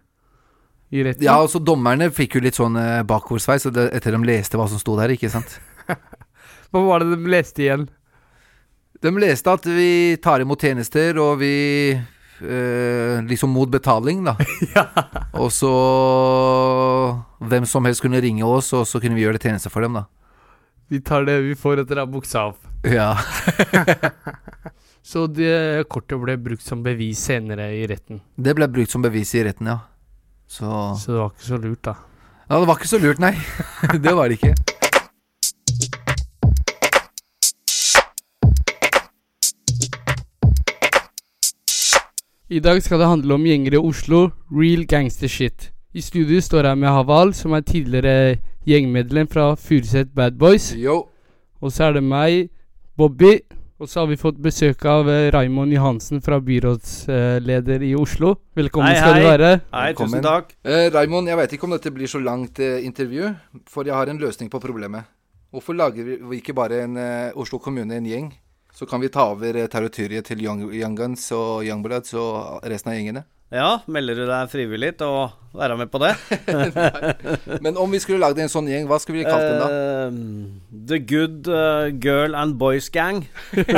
I 0.91 1.05
retten? 1.07 1.25
Ja, 1.25 1.39
altså 1.41 1.61
dommerne 1.63 2.11
fikk 2.15 2.37
jo 2.37 2.45
litt 2.45 2.59
sånn 2.59 2.77
eh, 2.79 3.01
bakoversveis 3.07 3.67
så 3.67 3.73
etter 3.87 4.17
de 4.17 4.23
leste 4.27 4.61
hva 4.61 4.69
som 4.71 4.81
sto 4.83 4.97
der, 5.01 5.15
ikke 5.17 5.33
sant. 5.33 5.59
Hva 6.71 6.85
var 6.87 7.03
det 7.03 7.17
de 7.17 7.31
leste 7.33 7.65
igjen? 7.65 7.89
De 9.03 9.11
leste 9.19 9.51
at 9.51 9.65
vi 9.67 10.15
tar 10.23 10.45
imot 10.45 10.63
tjenester, 10.63 11.17
og 11.19 11.41
vi 11.41 11.55
Liksom 12.41 13.53
mot 13.53 13.69
betaling, 13.71 14.25
da. 14.25 14.37
Og 15.43 15.53
så 15.53 15.71
Hvem 17.41 17.67
som 17.69 17.85
helst 17.89 18.03
kunne 18.05 18.21
ringe 18.21 18.45
oss, 18.47 18.73
og 18.77 18.87
så 18.89 19.01
kunne 19.01 19.17
vi 19.17 19.25
gjøre 19.25 19.39
det 19.39 19.47
tjeneste 19.49 19.73
for 19.73 19.85
dem, 19.85 19.97
da. 20.01 20.07
Vi 20.91 21.01
tar 21.07 21.25
det 21.29 21.37
vi 21.45 21.55
får 21.55 21.85
etter 21.85 22.01
å 22.01 22.05
ha 22.05 22.11
buksa 22.11 22.49
av. 22.51 22.57
Ja. 22.89 23.13
Så 25.11 25.25
det 25.33 25.89
kortet 25.91 26.21
ble 26.21 26.37
brukt 26.39 26.63
som 26.65 26.83
bevis 26.85 27.23
senere 27.31 27.71
i 27.79 27.87
retten. 27.89 28.21
Det 28.37 28.53
ble 28.59 28.69
brukt 28.71 28.93
som 28.93 29.03
bevis 29.05 29.33
i 29.39 29.45
retten, 29.47 29.71
ja. 29.71 29.79
Så 30.51 30.67
Så 30.99 31.15
det 31.15 31.19
var 31.23 31.31
ikke 31.33 31.47
så 31.47 31.61
lurt, 31.63 31.83
da. 31.87 31.95
Ja, 32.51 32.59
det 32.59 32.67
var 32.69 32.77
ikke 32.77 32.91
så 32.91 33.01
lurt, 33.01 33.23
nei. 33.23 33.33
det 34.05 34.15
var 34.19 34.29
det 34.29 34.41
ikke. 34.41 34.80
I 42.51 42.59
dag 42.61 42.81
skal 42.83 42.99
det 42.99 43.07
handle 43.11 43.37
om 43.37 43.45
gjenger 43.47 43.77
i 43.77 43.81
Oslo, 43.81 44.25
real 44.51 44.83
gangster 44.91 45.31
shit. 45.31 45.69
I 45.95 46.03
studio 46.03 46.41
står 46.43 46.67
jeg 46.71 46.79
med 46.83 46.91
Haval, 46.91 47.33
som 47.35 47.55
er 47.55 47.63
tidligere 47.67 48.39
gjengmedlem 48.67 49.29
fra 49.31 49.53
Furuset 49.59 50.11
Bad 50.15 50.37
Boys. 50.39 50.73
Yo. 50.75 51.05
Og 51.63 51.73
så 51.75 51.89
er 51.89 51.99
det 51.99 52.03
meg, 52.07 52.49
Bobby. 52.99 53.37
Og 53.81 53.89
så 53.89 54.03
har 54.03 54.11
vi 54.11 54.19
fått 54.21 54.37
besøk 54.45 54.83
av 54.85 55.09
eh, 55.09 55.31
Raymond 55.33 55.73
Johansen 55.73 56.21
fra 56.21 56.37
byrådsleder 56.45 57.81
i 57.89 57.95
Oslo. 57.97 58.35
Velkommen 58.59 58.91
Hei, 58.93 58.99
skal 59.01 59.15
du 59.17 59.21
hei. 59.23 59.31
være. 59.31 59.53
Hei, 59.73 59.85
Velkommen. 59.95 60.19
tusen 60.19 60.27
takk. 60.27 60.51
Eh, 60.69 60.91
Raymond, 60.93 61.31
jeg 61.33 61.39
vet 61.41 61.55
ikke 61.57 61.65
om 61.71 61.73
dette 61.73 61.93
blir 61.95 62.11
så 62.13 62.21
langt 62.21 62.61
eh, 62.61 62.83
intervju, 62.85 63.31
for 63.73 63.89
jeg 63.89 63.97
har 63.97 64.13
en 64.13 64.21
løsning 64.21 64.51
på 64.53 64.61
problemet. 64.61 65.09
Hvorfor 65.55 65.79
lager 65.79 66.05
vi- 66.05 66.19
vi 66.29 66.43
ikke 66.43 66.53
bare 66.55 66.83
en 66.85 66.97
eh, 67.01 67.33
Oslo 67.41 67.59
kommune 67.59 67.97
en 67.97 68.05
gjeng? 68.11 68.29
Så 68.81 68.87
kan 68.87 69.01
vi 69.01 69.09
ta 69.13 69.27
over 69.29 69.57
eh, 69.61 69.67
territoriet 69.69 70.25
til 70.25 70.41
Young, 70.41 70.63
Young 70.73 70.95
Guns 70.97 71.27
og 71.37 71.67
Young 71.67 71.83
Bloods 71.85 72.15
og 72.17 72.65
resten 72.65 72.89
av 72.89 72.95
gjengene. 72.97 73.23
Ja, 73.53 73.83
melder 73.85 74.17
du 74.17 74.23
deg 74.25 74.49
frivillig 74.49 74.95
til 75.03 75.11
å 75.13 75.27
være 75.53 75.77
med 75.77 75.91
på 75.93 76.01
det? 76.01 76.15
Men 77.67 77.77
om 77.77 77.93
vi 77.93 78.01
skulle 78.01 78.23
lagd 78.23 78.41
en 78.41 78.49
sånn 78.49 78.71
gjeng, 78.73 78.89
hva 78.89 78.97
skulle 79.03 79.21
vi 79.21 79.27
kalt 79.29 79.45
den 79.45 79.61
da? 79.61 79.69
Uh, 79.69 80.17
the 80.89 80.97
Good 80.97 81.51
uh, 81.53 81.93
Girl 81.93 82.33
and 82.33 82.57
Boys 82.57 82.89
Gang. 82.95 83.27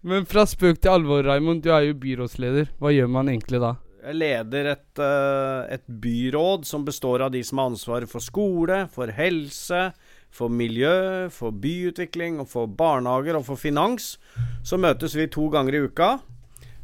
Men 0.00 0.24
fra 0.32 0.48
spøk 0.48 0.80
til 0.80 0.94
alvor, 0.94 1.28
Raymond. 1.28 1.60
Du 1.60 1.74
er 1.76 1.90
jo 1.90 2.00
byrådsleder. 2.06 2.72
Hva 2.80 2.96
gjør 2.96 3.12
man 3.18 3.28
egentlig 3.34 3.60
da? 3.60 3.74
Jeg 4.02 4.16
leder 4.16 4.72
et, 4.78 4.88
uh, 4.96 5.68
et 5.68 5.84
byråd 5.84 6.64
som 6.72 6.88
består 6.88 7.28
av 7.28 7.36
de 7.36 7.44
som 7.44 7.60
har 7.60 7.68
ansvaret 7.74 8.08
for 8.08 8.24
skole, 8.24 8.86
for 8.96 9.12
helse, 9.12 9.90
for 10.32 10.52
miljø, 10.52 11.28
for 11.32 11.52
byutvikling, 11.52 12.40
og 12.40 12.48
for 12.48 12.66
barnehager 12.66 13.36
og 13.38 13.46
for 13.50 13.60
finans. 13.60 14.16
Så 14.64 14.80
møtes 14.80 15.16
vi 15.18 15.28
to 15.30 15.50
ganger 15.52 15.76
i 15.76 15.82
uka 15.86 16.14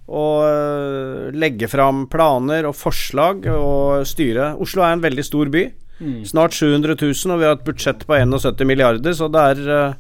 og 0.09 0.45
eh, 0.49 1.37
legger 1.37 1.69
fram 1.69 2.07
planer 2.09 2.69
og 2.69 2.77
forslag 2.77 3.45
og 3.53 4.07
styre. 4.09 4.55
Oslo 4.61 4.85
er 4.85 4.97
en 4.97 5.05
veldig 5.05 5.25
stor 5.27 5.53
by. 5.53 5.67
Snart 5.99 6.55
700 6.55 6.95
000, 6.95 7.33
og 7.35 7.41
vi 7.41 7.47
har 7.49 7.57
et 7.57 7.65
budsjett 7.67 8.05
på 8.07 8.15
71 8.15 8.63
milliarder, 8.69 9.17
så 9.19 9.27
det 9.35 9.45
er 9.53 9.63
eh, 9.75 9.97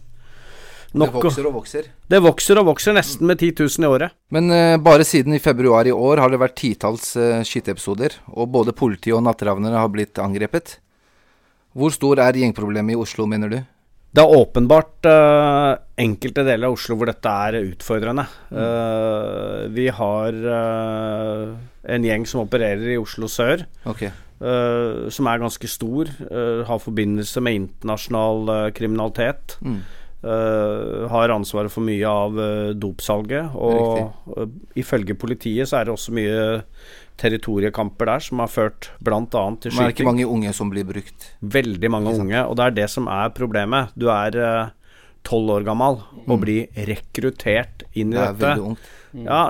Det 0.92 1.00
nok 1.02 1.16
å 1.18 1.22
vokser 1.24 1.48
og 1.48 1.56
vokser. 1.58 1.88
Det 2.08 2.20
vokser 2.24 2.60
og 2.60 2.68
vokser, 2.70 2.94
nesten 2.96 3.26
med 3.28 3.42
10 3.42 3.66
000 3.66 3.84
i 3.84 3.90
året. 3.90 4.14
Men 4.32 4.48
uh, 4.54 4.78
bare 4.80 5.04
siden 5.04 5.34
i 5.36 5.42
februar 5.42 5.90
i 5.90 5.92
år 5.92 6.22
har 6.22 6.32
det 6.32 6.40
vært 6.40 6.56
titalls 6.56 7.10
uh, 7.18 7.42
skyteepisoder, 7.44 8.14
og 8.32 8.48
både 8.54 8.76
politi 8.78 9.12
og 9.12 9.24
natteravnere 9.26 9.82
har 9.82 9.90
blitt 9.92 10.22
angrepet. 10.22 10.78
Hvor 11.78 11.94
stor 11.94 12.20
er 12.24 12.38
gjengproblemet 12.40 12.96
i 12.96 12.98
Oslo, 12.98 13.26
mener 13.30 13.52
du? 13.52 13.58
Det 14.08 14.22
er 14.24 14.38
åpenbart 14.38 15.04
uh, 15.06 15.76
enkelte 16.00 16.42
deler 16.46 16.70
av 16.70 16.78
Oslo 16.78 16.96
hvor 16.96 17.10
dette 17.10 17.32
er 17.48 17.58
utfordrende. 17.60 18.24
Uh, 18.50 19.68
vi 19.74 19.84
har 19.92 20.38
uh, 20.48 21.52
en 21.92 22.06
gjeng 22.08 22.24
som 22.26 22.42
opererer 22.42 22.94
i 22.94 22.98
Oslo 22.98 23.28
sør, 23.30 23.66
okay. 23.88 24.10
som 24.38 25.26
er 25.26 25.40
ganske 25.42 25.66
stor. 25.66 26.10
har 26.68 26.78
forbindelse 26.82 27.40
med 27.42 27.56
internasjonal 27.58 28.70
kriminalitet. 28.76 29.56
Mm. 29.64 29.80
Eh, 30.22 31.04
har 31.12 31.34
ansvaret 31.34 31.72
for 31.72 31.84
mye 31.86 32.08
av 32.08 32.38
uh, 32.38 32.70
dopsalget. 32.74 33.54
Og 33.54 34.32
uh, 34.34 34.46
ifølge 34.78 35.16
politiet 35.18 35.70
så 35.70 35.80
er 35.80 35.88
det 35.88 35.94
også 35.94 36.14
mye 36.16 36.40
territoriekamper 37.18 38.06
der 38.12 38.22
som 38.22 38.42
har 38.44 38.50
ført 38.52 38.90
bl.a. 39.02 39.20
til 39.26 39.74
Men 39.74 39.82
er 39.82 39.90
det 39.90 39.96
ikke 39.96 40.06
mange 40.06 40.28
unge 40.30 40.54
som 40.54 40.70
blir 40.70 40.86
brukt? 40.86 41.32
Veldig 41.42 41.90
mange 41.90 42.14
unge, 42.14 42.44
og 42.46 42.58
det 42.58 42.66
er 42.66 42.76
det 42.82 42.90
som 42.92 43.10
er 43.10 43.32
problemet. 43.34 43.94
Du 43.98 44.06
er 44.14 44.38
tolv 45.24 45.50
år 45.58 45.64
gammel 45.64 45.98
og 46.28 46.40
bli 46.40 46.66
rekruttert 46.76 47.82
inn 47.94 48.12
i 48.12 48.16
Mm. 48.16 48.18
Det 48.18 48.38
dette. 48.38 48.46
veldig 48.46 48.66
ungt. 48.68 48.78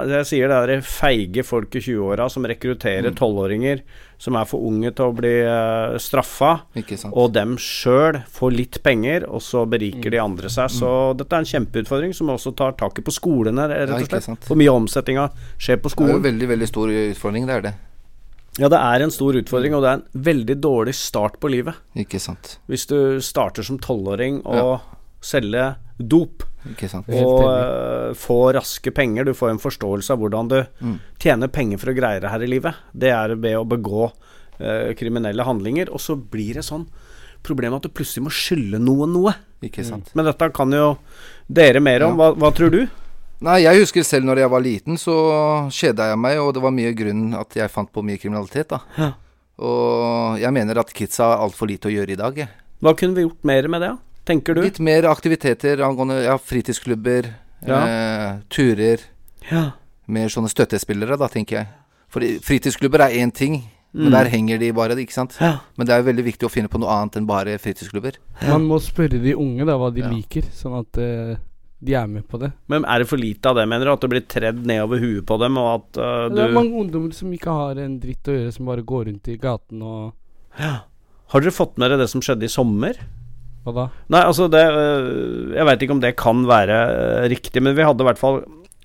det 0.07 0.17
jeg 0.19 0.27
sier 0.27 0.49
det 0.49 0.71
er 0.79 0.81
feige 0.83 1.45
folk 1.45 1.75
i 1.75 1.81
20-åra 1.81 2.31
som 2.31 2.43
Mm. 2.43 2.49
rekrutterer 2.55 3.15
tolvåringer 3.15 3.81
som 4.19 4.35
er 4.37 4.45
for 4.45 4.59
unge 4.61 4.91
til 4.95 5.05
å 5.05 5.15
bli 5.15 5.43
uh, 5.47 5.97
straffa, 5.99 6.63
Ikke 6.77 6.97
sant? 6.99 7.15
og 7.15 7.33
dem 7.33 7.57
sjøl 7.57 8.23
får 8.27 8.53
litt 8.57 8.83
penger, 8.83 9.25
og 9.29 9.41
så 9.41 9.67
beriker 9.69 10.11
de 10.11 10.19
andre 10.19 10.49
seg. 10.49 10.71
Så 10.71 11.17
dette 11.17 11.33
er 11.33 11.39
en 11.39 11.45
kjempeutfordring 11.45 12.15
som 12.15 12.29
også 12.29 12.55
tar 12.57 12.73
taket 12.73 12.99
i 12.99 13.03
på 13.03 13.13
skolene, 13.15 13.69
rett 13.69 13.89
Mm. 13.89 13.95
Og 14.03 14.09
slett. 14.09 14.29
Ja, 14.29 14.35
For 14.47 14.55
mye 14.57 14.69
av 14.71 14.83
omsetninga 14.83 15.31
skjer 15.59 15.77
på 15.77 15.91
skolen. 15.91 16.21
Det 16.23 16.33
er 16.33 16.33
jo 16.33 16.39
veldig, 16.39 16.49
veldig 16.59 16.69
stor 16.69 16.89
utfordring, 16.89 17.47
det 17.47 17.55
er 17.57 17.61
det. 17.63 17.75
Ja, 18.59 18.69
det 18.69 18.79
er 18.81 19.03
en 19.05 19.11
stor 19.11 19.33
utfordring, 19.35 19.75
og 19.75 19.83
det 19.83 19.89
er 19.91 19.95
en 19.95 20.23
veldig 20.25 20.61
dårlig 20.61 20.95
start 20.95 21.39
på 21.39 21.49
livet. 21.49 21.75
Ikke 21.95 22.19
sant. 22.19 22.59
Hvis 22.69 22.87
du 22.89 23.21
starter 23.21 23.63
som 23.63 23.79
tolvåring 23.79 24.43
og 24.45 24.81
selge 25.21 25.77
dop 25.99 26.45
Ikke 26.69 26.89
sant. 26.91 27.09
Og 27.11 27.45
eh, 27.49 28.13
få 28.19 28.53
raske 28.55 28.91
penger, 28.95 29.25
du 29.25 29.33
får 29.35 29.51
en 29.55 29.61
forståelse 29.63 30.13
av 30.15 30.19
hvordan 30.23 30.49
du 30.51 30.59
Mm. 30.85 30.99
tjener 31.19 31.49
penger 31.49 31.79
for 31.79 31.91
å 31.91 31.97
greie 31.97 32.21
det 32.21 32.31
her 32.31 32.43
i 32.45 32.47
livet. 32.51 32.75
Det 32.93 33.11
er 33.11 33.35
ved 33.35 33.57
å 33.57 33.65
begå 33.67 34.11
uh, 34.61 34.93
kriminelle 34.99 35.43
handlinger, 35.47 35.89
og 35.91 36.01
så 36.03 36.17
blir 36.19 36.55
det 36.59 36.65
sånn 36.67 36.87
problem 37.43 37.75
at 37.79 37.83
du 37.87 37.89
plutselig 37.89 38.25
må 38.27 38.31
skylde 38.35 38.79
noen 38.83 39.13
noe. 39.15 39.35
Ikke 39.63 39.85
sant. 39.87 40.11
Men 40.15 40.27
dette 40.27 40.51
kan 40.55 40.71
jo 40.75 40.97
dere 41.49 41.81
mer 41.81 42.03
om. 42.09 42.17
Hva, 42.19 42.33
hva 42.35 42.51
tror 42.55 42.71
du? 42.75 42.83
Nei, 43.41 43.61
jeg 43.63 43.79
husker 43.85 44.03
selv 44.03 44.27
når 44.27 44.41
jeg 44.43 44.51
var 44.51 44.63
liten, 44.67 44.99
så 44.99 45.15
kjeda 45.71 46.09
jeg 46.11 46.19
meg, 46.19 46.41
og 46.43 46.53
det 46.57 46.63
var 46.63 46.75
mye 46.75 46.91
grunn 46.99 47.33
at 47.39 47.55
jeg 47.55 47.71
fant 47.71 47.91
på 47.95 48.03
mye 48.03 48.19
kriminalitet, 48.19 48.75
da. 48.75 48.81
Ja. 48.99 49.13
Og 49.63 50.39
jeg 50.43 50.55
mener 50.55 50.79
at 50.83 50.91
kidsa 50.95 51.33
har 51.33 51.45
altfor 51.47 51.71
lite 51.71 51.89
å 51.91 51.95
gjøre 51.95 52.15
i 52.15 52.19
dag, 52.19 52.37
jeg. 52.45 52.51
Hva 52.83 52.93
kunne 52.99 53.15
vi 53.19 53.25
gjort 53.27 53.47
mer 53.47 53.69
med 53.71 53.83
det, 53.83 53.89
da? 53.95 54.05
Tenker 54.29 54.57
du? 54.59 54.63
Litt 54.67 54.81
mer 54.85 55.09
aktiviteter 55.11 55.81
angående 55.87 56.21
ja, 56.27 56.37
fritidsklubber, 56.39 57.33
eh, 57.65 58.29
turer. 58.53 59.03
Ja. 59.49 59.65
Mer 60.09 60.31
sånne 60.33 60.51
støttespillere, 60.53 61.19
da, 61.21 61.29
tenker 61.33 61.61
jeg. 61.63 61.73
For 62.13 62.25
fritidsklubber 62.45 63.05
er 63.09 63.19
én 63.21 63.33
ting, 63.35 63.61
men 63.97 64.13
der 64.13 64.29
henger 64.33 64.61
de 64.61 64.71
bare, 64.77 64.97
ikke 65.01 65.17
sant. 65.17 65.35
Mm. 65.41 65.45
Ja. 65.45 65.53
Men 65.77 65.89
det 65.89 65.97
er 65.97 66.07
veldig 66.07 66.25
viktig 66.29 66.49
å 66.49 66.53
finne 66.53 66.71
på 66.73 66.81
noe 66.81 66.93
annet 66.93 67.19
enn 67.21 67.29
bare 67.29 67.57
fritidsklubber. 67.61 68.21
Man 68.47 68.69
må 68.69 68.79
spørre 68.85 69.21
de 69.21 69.35
unge 69.37 69.67
da 69.69 69.77
hva 69.81 69.91
de 69.93 70.05
Ja. 70.05 70.13
liker, 70.13 70.49
sånn 70.55 70.77
at 70.79 71.01
uh, 71.01 71.37
de 71.81 71.95
er 71.95 72.07
med 72.07 72.27
på 72.29 72.41
det. 72.41 72.53
Men 72.69 72.85
er 72.85 73.01
det 73.01 73.09
for 73.09 73.21
lite 73.21 73.49
av 73.49 73.57
det, 73.57 73.67
mener 73.69 73.87
du? 73.87 73.93
At 73.93 74.05
det 74.05 74.11
blir 74.13 74.25
tredd 74.29 74.65
nedover 74.67 75.01
huet 75.03 75.27
på 75.27 75.39
dem, 75.41 75.59
og 75.61 75.69
at 75.75 76.01
eh, 76.03 76.29
Det 76.35 76.45
er 76.49 76.57
mange 76.57 76.75
ungdommer 76.75 77.15
som 77.15 77.33
ikke 77.33 77.55
har 77.55 77.79
en 77.79 77.99
dritt 78.03 78.29
å 78.29 78.35
gjøre, 78.35 78.53
som 78.53 78.67
bare 78.67 78.83
går 78.83 79.07
rundt 79.11 79.29
i 79.29 79.37
gaten 79.39 79.83
og 79.83 80.15
Har 80.59 81.41
dere 81.45 81.55
fått 81.55 81.79
med 81.79 81.91
dere 81.91 82.01
det 82.03 82.11
som 82.11 82.25
skjedde 82.25 82.49
i 82.49 82.51
sommer? 82.51 82.99
Hva 83.69 83.75
da? 83.77 83.89
Nei, 84.15 84.25
altså 84.25 84.49
det 84.49 84.65
øh, 84.65 85.53
Jeg 85.59 85.67
veit 85.69 85.83
ikke 85.85 85.95
om 85.99 86.01
det 86.05 86.15
kan 86.17 86.47
være 86.49 86.79
øh, 86.89 87.27
riktig, 87.35 87.61
men 87.63 87.77
vi 87.77 87.85
hadde 87.85 88.01
i 88.05 88.09
hvert 88.09 88.21
fall 88.21 88.39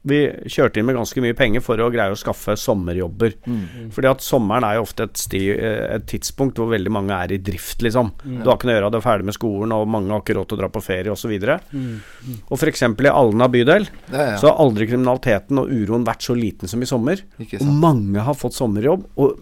Vi 0.04 0.18
kjørte 0.52 0.82
inn 0.82 0.88
med 0.90 0.98
ganske 0.98 1.22
mye 1.24 1.36
penger 1.40 1.64
for 1.64 1.80
å 1.80 1.86
greie 1.94 2.12
å 2.12 2.18
skaffe 2.20 2.58
sommerjobber. 2.60 3.38
Mm. 3.48 3.86
Fordi 3.96 4.10
at 4.10 4.26
sommeren 4.26 4.66
er 4.68 4.76
jo 4.76 4.82
ofte 4.84 5.06
et, 5.08 5.16
sti, 5.22 5.40
øh, 5.56 5.86
et 5.96 6.04
tidspunkt 6.12 6.60
hvor 6.60 6.68
veldig 6.74 6.92
mange 6.92 7.16
er 7.16 7.32
i 7.32 7.38
drift, 7.40 7.80
liksom. 7.88 8.10
Du 8.26 8.44
har 8.50 8.58
ikke 8.58 8.68
noe 8.68 8.74
å 8.74 8.78
gjøre, 8.82 8.90
du 8.92 8.98
er 9.00 9.06
ferdig 9.06 9.30
med 9.30 9.38
skolen, 9.38 9.72
og 9.78 9.88
mange 9.88 10.12
har 10.12 10.20
ikke 10.26 10.36
råd 10.36 10.50
til 10.52 10.60
å 10.60 10.62
dra 10.66 10.70
på 10.76 10.84
ferie 10.84 11.14
osv. 11.16 11.32
Og, 11.32 11.72
Mm. 11.72 12.36
og 12.50 12.60
f.eks. 12.60 12.84
i 12.84 13.14
Alna 13.14 13.48
bydel 13.56 13.88
Ja, 14.12 14.28
ja. 14.34 14.36
så 14.44 14.52
har 14.52 14.60
aldri 14.66 14.90
kriminaliteten 14.92 15.64
og 15.64 15.72
uroen 15.72 16.04
vært 16.12 16.28
så 16.28 16.36
liten 16.36 16.68
som 16.68 16.84
i 16.84 16.92
sommer. 16.92 17.24
Og 17.40 17.64
mange 17.88 18.28
har 18.28 18.36
fått 18.36 18.60
sommerjobb 18.60 19.08
og 19.16 19.40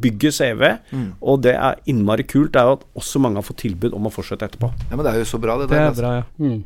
bygger 0.00 0.30
CV, 0.30 0.78
Mm. 0.92 1.12
og 1.22 1.42
det 1.42 1.54
er 1.54 1.74
innmari 1.86 2.22
kult. 2.26 2.52
Det 2.52 2.60
er 2.60 2.64
jo 2.70 2.72
at 2.78 2.84
også 2.96 3.20
mange 3.20 3.36
har 3.36 3.42
fått 3.42 3.62
tilbud 3.64 3.94
om 3.94 4.06
å 4.06 4.12
fortsette 4.12 4.44
etterpå. 4.48 4.70
Ja, 4.90 4.96
men 4.96 5.04
det 5.04 5.14
er 5.14 5.18
jo 5.18 5.24
så 5.24 5.40
bra, 5.40 5.56
det 5.58 5.68
Det 5.68 5.76
der. 5.76 5.82
er 5.82 5.90
altså. 5.90 6.02
bra, 6.02 6.14
ja. 6.14 6.22
Mm. 6.38 6.64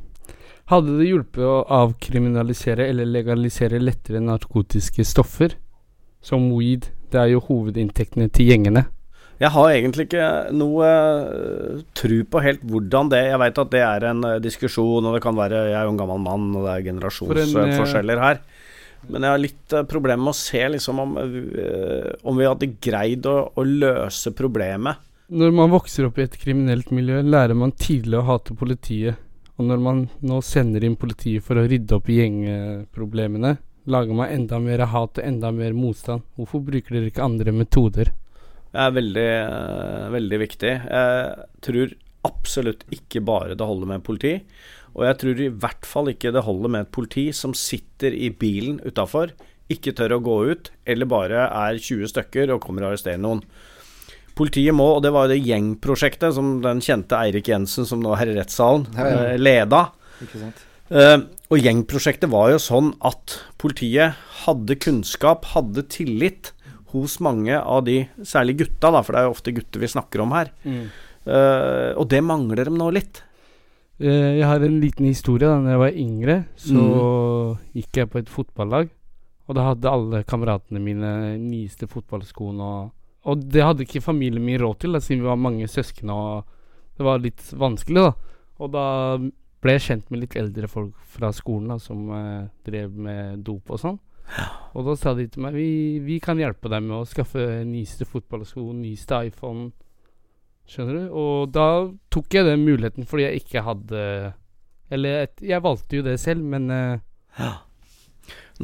Hadde 0.68 0.98
det 0.98 1.06
hjulpet 1.08 1.44
å 1.48 1.64
avkriminalisere 1.66 2.88
eller 2.90 3.06
legalisere 3.08 3.78
lettere 3.80 4.20
narkotiske 4.20 5.04
stoffer, 5.04 5.54
som 6.20 6.50
weed? 6.56 6.90
Det 7.10 7.18
er 7.22 7.30
jo 7.32 7.40
hovedinntektene 7.40 8.28
til 8.30 8.50
gjengene. 8.50 8.86
Jeg 9.40 9.50
har 9.54 9.68
egentlig 9.70 10.08
ikke 10.08 10.52
noe 10.52 10.84
øh, 10.84 11.82
tru 11.94 12.24
på 12.26 12.40
helt 12.42 12.60
hvordan 12.66 13.08
det 13.08 13.20
Jeg 13.30 13.38
veit 13.38 13.58
at 13.62 13.70
det 13.70 13.80
er 13.86 14.04
en 14.10 14.24
øh, 14.26 14.40
diskusjon, 14.42 15.06
og 15.06 15.14
det 15.14 15.22
kan 15.22 15.36
være 15.38 15.60
Jeg 15.70 15.78
er 15.78 15.84
jo 15.86 15.92
en 15.94 16.00
gammel 16.00 16.18
mann, 16.18 16.48
og 16.58 16.64
det 16.66 16.72
er 16.72 16.80
en, 16.82 16.88
generasjonsforskjeller 16.98 18.18
her. 18.18 18.40
Men 19.08 19.24
jeg 19.24 19.34
har 19.34 19.40
litt 19.40 19.74
uh, 19.76 19.84
problemer 19.88 20.22
med 20.22 20.34
å 20.34 20.38
se 20.38 20.60
liksom 20.74 21.00
om, 21.02 21.14
øh, 21.18 22.10
om 22.28 22.36
vi 22.36 22.48
hadde 22.48 22.72
greid 22.84 23.28
å, 23.28 23.36
å 23.56 23.64
løse 23.64 24.34
problemet. 24.36 25.04
Når 25.28 25.52
man 25.52 25.72
vokser 25.72 26.06
opp 26.08 26.18
i 26.20 26.24
et 26.24 26.36
kriminelt 26.40 26.92
miljø, 26.94 27.20
lærer 27.24 27.56
man 27.56 27.74
tidlig 27.76 28.20
å 28.20 28.26
hate 28.28 28.56
politiet. 28.56 29.20
Og 29.58 29.66
når 29.68 29.80
man 29.82 30.04
nå 30.24 30.38
sender 30.44 30.84
inn 30.86 30.96
politiet 30.96 31.44
for 31.44 31.58
å 31.58 31.66
rydde 31.68 31.96
opp 31.98 32.08
i 32.08 32.20
gjengproblemene, 32.20 33.56
lager 33.90 34.16
man 34.16 34.32
enda 34.32 34.60
mer 34.62 34.84
hat 34.92 35.18
og 35.18 35.24
enda 35.24 35.50
mer 35.52 35.74
motstand. 35.76 36.24
Hvorfor 36.38 36.62
bruker 36.64 36.96
dere 36.96 37.10
ikke 37.10 37.26
andre 37.26 37.54
metoder? 37.56 38.12
Det 38.68 38.84
er 38.84 38.94
veldig, 38.94 39.28
øh, 39.42 40.08
veldig 40.14 40.40
viktig. 40.44 40.74
Jeg 40.88 41.48
tror 41.64 41.96
absolutt 42.28 42.84
ikke 42.94 43.22
bare 43.24 43.56
det 43.56 43.66
holder 43.66 43.92
med 43.92 44.04
politi. 44.06 44.34
Og 44.98 45.04
jeg 45.06 45.18
tror 45.20 45.40
i 45.44 45.50
hvert 45.62 45.86
fall 45.86 46.10
ikke 46.10 46.32
det 46.34 46.42
holder 46.42 46.72
med 46.74 46.86
et 46.86 46.92
politi 46.94 47.28
som 47.36 47.52
sitter 47.54 48.14
i 48.18 48.32
bilen 48.34 48.80
utafor, 48.82 49.30
ikke 49.70 49.92
tør 49.94 50.16
å 50.16 50.22
gå 50.24 50.36
ut, 50.50 50.70
eller 50.88 51.06
bare 51.10 51.44
er 51.46 51.78
20 51.78 52.08
stykker 52.10 52.50
og 52.54 52.62
kommer 52.64 52.86
og 52.86 52.92
arresterer 52.94 53.20
noen. 53.22 53.42
Politiet 54.38 54.74
må, 54.74 54.86
og 54.96 55.02
det 55.04 55.10
var 55.14 55.26
jo 55.26 55.34
det 55.34 55.44
gjengprosjektet 55.46 56.34
som 56.36 56.58
den 56.64 56.80
kjente 56.84 57.18
Eirik 57.18 57.50
Jensen, 57.50 57.86
som 57.88 58.00
nå 58.02 58.12
er 58.16 58.30
i 58.32 58.36
rettssalen, 58.38 58.86
Ja, 58.96 59.06
ja. 59.10 59.22
eh, 59.32 59.38
leda. 59.38 59.80
Ikke 60.24 60.40
sant? 60.42 60.62
Eh, 60.88 61.16
og 61.52 61.58
gjengprosjektet 61.62 62.30
var 62.32 62.52
jo 62.54 62.60
sånn 62.62 62.92
at 63.04 63.34
politiet 63.60 64.16
hadde 64.46 64.78
kunnskap, 64.80 65.44
hadde 65.54 65.84
tillit 65.92 66.52
hos 66.94 67.18
mange 67.20 67.58
av 67.60 67.82
de, 67.84 68.00
særlig 68.24 68.56
gutta, 68.62 68.90
da, 68.94 69.02
for 69.04 69.12
det 69.12 69.20
er 69.20 69.26
jo 69.28 69.34
ofte 69.36 69.52
gutter 69.58 69.82
vi 69.84 69.90
snakker 69.92 70.22
om 70.24 70.32
her. 70.32 70.50
Eh, 70.64 71.90
og 71.98 72.06
det 72.08 72.22
mangler 72.24 72.70
dem 72.70 72.78
nå 72.80 72.88
litt. 72.96 73.20
Eh, 74.00 74.38
Jeg 74.38 74.46
har 74.46 74.62
en 74.62 74.80
liten 74.80 75.06
historie. 75.06 75.48
Da 75.48 75.58
når 75.58 75.74
jeg 75.74 75.82
var 75.82 75.98
yngre, 76.04 76.36
så 76.56 76.84
gikk 77.74 77.96
jeg 78.02 78.10
på 78.12 78.18
et 78.22 78.30
fotballag. 78.30 78.92
Og 79.48 79.56
da 79.56 79.64
hadde 79.70 79.90
alle 79.90 80.22
kameratene 80.28 80.80
mine 80.82 81.10
nyeste 81.40 81.88
fotballskoene. 81.88 82.62
Og, 82.62 82.90
og 83.24 83.44
det 83.48 83.64
hadde 83.64 83.86
ikke 83.86 84.04
familien 84.04 84.44
min 84.44 84.60
råd 84.60 84.80
til, 84.82 84.92
da, 84.92 85.00
siden 85.00 85.24
vi 85.24 85.30
var 85.30 85.40
mange 85.40 85.68
søsken. 85.68 86.12
Og 86.12 86.44
det 86.98 87.06
var 87.06 87.22
litt 87.22 87.42
vanskelig, 87.56 88.04
da. 88.10 88.36
Og 88.58 88.72
da 88.74 88.84
ble 89.62 89.74
jeg 89.74 89.86
kjent 89.88 90.10
med 90.12 90.22
litt 90.22 90.36
eldre 90.38 90.68
folk 90.70 90.94
fra 91.16 91.32
skolen 91.34 91.72
da, 91.72 91.78
som 91.82 92.10
eh, 92.14 92.44
drev 92.66 92.94
med 92.94 93.42
dop 93.46 93.72
og 93.74 93.80
sånn. 93.82 93.98
Og 94.76 94.84
da 94.84 94.94
sa 95.00 95.14
de 95.16 95.24
til 95.32 95.40
meg 95.40 95.54
vi, 95.56 95.98
vi 96.04 96.18
kan 96.20 96.38
hjelpe 96.38 96.68
deg 96.68 96.82
med 96.84 96.98
å 97.00 97.06
skaffe 97.08 97.64
nyeste 97.64 98.04
fotballsko, 98.06 98.66
nyeste 98.76 99.22
iPhone. 99.30 99.70
Skjønner 100.68 100.98
du? 100.98 101.04
Og 101.16 101.54
da 101.54 101.68
tok 102.12 102.34
jeg 102.36 102.48
den 102.48 102.66
muligheten 102.66 103.08
fordi 103.08 103.24
jeg 103.24 103.42
ikke 103.42 103.64
hadde 103.64 104.02
Eller 104.92 105.24
et, 105.24 105.40
jeg 105.44 105.64
valgte 105.64 106.00
jo 106.00 106.04
det 106.04 106.18
selv, 106.20 106.44
men 106.44 106.68
ja. 107.38 107.54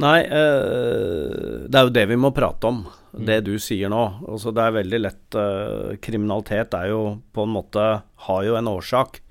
Nei, 0.01 0.25
uh, 0.27 1.65
det 1.71 1.79
er 1.79 1.87
jo 1.87 1.93
det 1.95 2.03
vi 2.09 2.17
må 2.19 2.33
prate 2.35 2.67
om, 2.67 2.81
det 3.15 3.39
du 3.47 3.53
sier 3.63 3.91
nå. 3.91 4.01
Altså, 4.27 4.51
det 4.51 4.63
er 4.65 4.77
veldig 4.81 4.99
lett 4.99 5.37
uh, 5.39 5.95
Kriminalitet 6.03 6.75
er 6.75 6.89
jo 6.91 7.01
på 7.31 7.45
en 7.45 7.53
måte 7.55 7.85
Har 8.27 8.41
jo 8.43 8.57
en 8.59 8.71
årsak. 8.73 9.21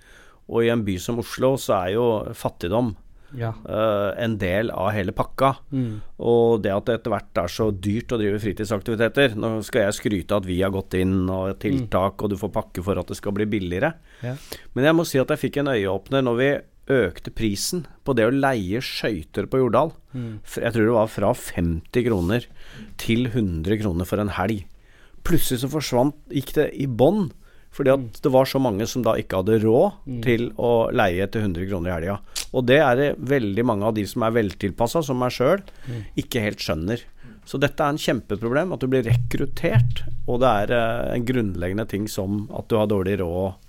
Og 0.48 0.64
i 0.64 0.70
en 0.72 0.84
by 0.84 0.96
som 1.00 1.20
Oslo 1.20 1.54
så 1.60 1.76
er 1.82 1.94
jo 1.96 2.06
fattigdom 2.36 2.94
ja. 3.38 3.52
uh, 3.66 4.10
en 4.20 4.36
del 4.40 4.70
av 4.74 4.90
hele 4.94 5.14
pakka. 5.16 5.54
Mm. 5.74 6.02
Og 6.26 6.62
det 6.64 6.74
at 6.74 6.88
det 6.88 6.98
etter 6.98 7.14
hvert 7.14 7.40
er 7.44 7.52
så 7.52 7.70
dyrt 7.72 8.14
å 8.14 8.18
drive 8.20 8.40
fritidsaktiviteter 8.42 9.34
Nå 9.38 9.56
skal 9.66 9.88
jeg 9.88 9.98
skryte 9.98 10.36
av 10.36 10.44
at 10.44 10.48
vi 10.48 10.60
har 10.62 10.74
gått 10.74 10.96
inn 10.98 11.24
og 11.32 11.56
tiltak, 11.62 12.22
og 12.22 12.32
du 12.32 12.38
får 12.40 12.54
pakke 12.54 12.84
for 12.84 13.00
at 13.00 13.10
det 13.10 13.18
skal 13.18 13.36
bli 13.36 13.48
billigere. 13.50 13.94
Ja. 14.24 14.36
Men 14.76 14.88
jeg 14.90 14.98
må 14.98 15.08
si 15.08 15.20
at 15.22 15.34
jeg 15.34 15.46
fikk 15.46 15.60
en 15.62 15.72
øyeåpner 15.74 16.24
når 16.24 16.40
vi 16.40 16.52
økte 16.94 17.32
prisen 17.32 17.86
på 18.04 18.12
det 18.16 18.26
å 18.28 18.34
leie 18.34 18.82
skøyter 18.84 19.48
på 19.48 19.62
Jordal. 19.62 19.94
Mm. 20.12 20.42
Jeg 20.44 20.74
tror 20.74 20.84
det 20.84 20.98
var 20.98 21.12
fra 21.12 21.32
50 21.38 22.06
kroner 22.08 22.48
til 23.00 23.30
100 23.30 23.80
kroner 23.80 24.08
for 24.08 24.20
en 24.20 24.34
helg. 24.36 24.66
Plutselig 25.24 25.62
så 25.62 25.72
forsvant, 25.72 26.18
gikk 26.28 26.52
det 26.58 26.68
i 26.76 26.86
bånn. 26.86 27.30
Fordi 27.74 27.90
at 27.90 28.20
det 28.22 28.30
var 28.30 28.46
så 28.46 28.60
mange 28.62 28.86
som 28.86 29.02
da 29.02 29.16
ikke 29.18 29.40
hadde 29.40 29.58
råd 29.64 30.04
til 30.22 30.52
å 30.62 30.92
leie 30.94 31.26
til 31.26 31.48
100 31.48 31.66
kroner 31.72 31.90
i 31.90 31.94
helga. 31.96 32.18
Og 32.54 32.66
det 32.68 32.78
er 32.82 33.00
det 33.00 33.08
veldig 33.18 33.64
mange 33.66 33.88
av 33.88 33.96
de 33.96 34.04
som 34.06 34.22
er 34.26 34.36
veltilpassa, 34.36 35.02
som 35.02 35.18
meg 35.18 35.34
sjøl, 35.34 35.64
ikke 36.20 36.44
helt 36.44 36.62
skjønner. 36.62 37.02
Så 37.44 37.60
dette 37.60 37.82
er 37.84 37.92
en 37.92 38.00
kjempeproblem, 38.00 38.72
at 38.72 38.80
du 38.80 38.88
blir 38.88 39.04
rekruttert. 39.04 40.06
Og 40.24 40.40
det 40.40 40.54
er 40.62 40.72
eh, 40.78 41.12
en 41.18 41.28
grunnleggende 41.28 41.86
ting 41.90 42.08
som 42.08 42.46
at 42.56 42.70
du 42.70 42.78
har 42.80 42.88
dårlig 42.88 43.18
råd. 43.20 43.60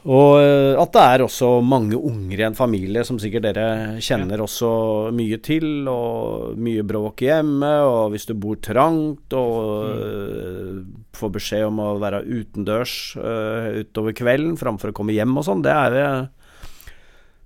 Og 0.00 0.38
eh, 0.40 0.78
at 0.80 0.94
det 0.94 1.02
er 1.02 1.24
også 1.24 1.48
mange 1.66 1.98
unger 1.98 2.40
i 2.40 2.46
en 2.46 2.56
familie, 2.56 3.02
som 3.04 3.18
sikkert 3.20 3.48
dere 3.48 3.98
kjenner 4.04 4.44
også 4.44 4.70
mye 5.16 5.40
til. 5.44 5.88
Og 5.90 6.54
mye 6.60 6.86
bråk 6.86 7.26
hjemme, 7.26 7.72
og 7.88 8.14
hvis 8.14 8.30
du 8.30 8.36
bor 8.38 8.60
trangt 8.62 9.34
og 9.36 9.90
eh, 9.90 10.80
får 11.18 11.34
beskjed 11.34 11.66
om 11.66 11.82
å 11.82 11.94
være 12.00 12.22
utendørs 12.30 12.98
utover 13.18 14.14
kvelden 14.16 14.54
framfor 14.60 14.92
å 14.92 14.96
komme 14.96 15.16
hjem 15.16 15.34
og 15.36 15.48
sånn, 15.50 15.66
det 15.66 15.74
er 15.74 15.98
eh, 15.98 16.28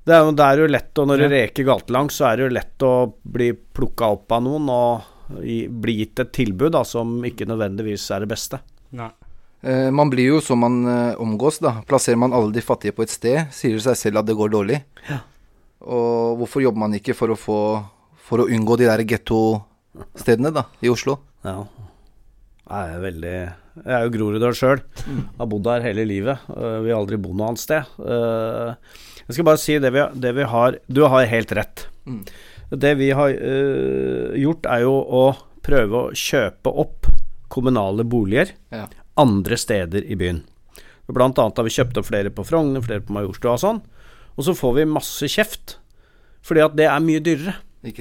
det 0.05 0.13
er, 0.13 0.21
jo, 0.21 0.33
det 0.37 0.45
er 0.45 0.61
jo 0.61 0.69
lett, 0.69 0.93
og 1.01 1.09
når 1.09 1.23
du 1.23 1.27
reker 1.33 1.65
gatelangs, 1.65 2.17
så 2.19 2.29
er 2.29 2.37
det 2.37 2.45
jo 2.45 2.55
lett 2.59 2.85
å 2.85 2.95
bli 3.37 3.51
plukka 3.57 4.11
opp 4.19 4.35
av 4.37 4.43
noen 4.45 4.69
og 4.73 5.13
bli 5.33 5.95
gitt 6.03 6.21
et 6.21 6.33
tilbud 6.37 6.75
da, 6.75 6.83
som 6.85 7.17
ikke 7.25 7.47
nødvendigvis 7.49 8.05
er 8.13 8.25
det 8.25 8.29
beste. 8.35 8.61
Nei. 8.95 9.09
Eh, 9.65 9.89
man 9.97 10.11
blir 10.13 10.35
jo 10.35 10.43
som 10.45 10.61
man 10.61 10.83
eh, 10.85 11.21
omgås, 11.21 11.63
da. 11.65 11.79
Plasserer 11.89 12.21
man 12.21 12.37
alle 12.37 12.53
de 12.53 12.61
fattige 12.61 12.93
på 12.93 13.07
et 13.07 13.13
sted, 13.13 13.47
sier 13.55 13.79
det 13.79 13.85
seg 13.87 13.97
selv 13.97 14.21
at 14.21 14.29
det 14.29 14.37
går 14.37 14.53
dårlig. 14.53 14.83
Og 15.85 16.37
hvorfor 16.41 16.65
jobber 16.65 16.85
man 16.85 16.97
ikke 16.97 17.17
for 17.17 17.33
å 17.33 17.37
få 17.37 17.59
For 18.25 18.41
å 18.41 18.47
unngå 18.49 18.79
de 18.81 18.87
der 18.89 19.03
gettostedene, 19.05 20.49
da, 20.49 20.63
i 20.81 20.89
Oslo? 20.89 21.19
Ja. 21.45 21.59
Jeg 22.65 22.95
er 22.95 23.03
veldig 23.03 23.33
Jeg 23.35 23.93
er 23.93 24.07
jo 24.07 24.13
Groruddal 24.15 24.57
sjøl. 24.57 24.81
Har 25.37 25.51
bodd 25.53 25.69
her 25.69 25.85
hele 25.85 26.07
livet. 26.09 26.47
Vi 26.49 26.89
har 26.89 26.97
aldri 26.97 27.19
bodd 27.21 27.37
noe 27.37 27.51
annet 27.53 27.61
sted. 27.61 27.85
Jeg 29.27 29.37
skal 29.37 29.47
bare 29.49 29.61
si 29.61 29.79
det 29.81 29.91
vi, 29.95 30.03
det 30.21 30.33
vi 30.37 30.47
har 30.51 30.79
Du 30.89 31.03
har 31.09 31.27
helt 31.31 31.53
rett. 31.57 31.87
Det 32.75 32.95
vi 32.99 33.11
har 33.17 33.31
øh, 33.33 34.35
gjort, 34.41 34.67
er 34.67 34.85
jo 34.85 34.95
å 35.01 35.25
prøve 35.65 36.01
å 36.01 36.13
kjøpe 36.17 36.73
opp 36.73 37.09
kommunale 37.53 38.05
boliger 38.05 38.51
Ja. 38.75 38.89
andre 39.17 39.57
steder 39.57 40.05
i 40.05 40.17
byen. 40.19 40.43
Blant 41.07 41.39
annet 41.39 41.61
har 41.61 41.67
vi 41.67 41.73
kjøpt 41.73 41.99
opp 42.01 42.09
flere 42.09 42.33
på 42.33 42.45
Frogner, 42.49 42.83
flere 42.83 43.05
på 43.05 43.13
Majorstua 43.15 43.55
og 43.55 43.61
sånn. 43.63 43.81
Og 44.35 44.47
så 44.49 44.55
får 44.57 44.75
vi 44.81 44.87
masse 44.91 45.29
kjeft, 45.31 45.77
fordi 46.43 46.65
at 46.65 46.75
det 46.77 46.89
er 46.91 47.05
mye 47.05 47.23
dyrere. 47.23 47.55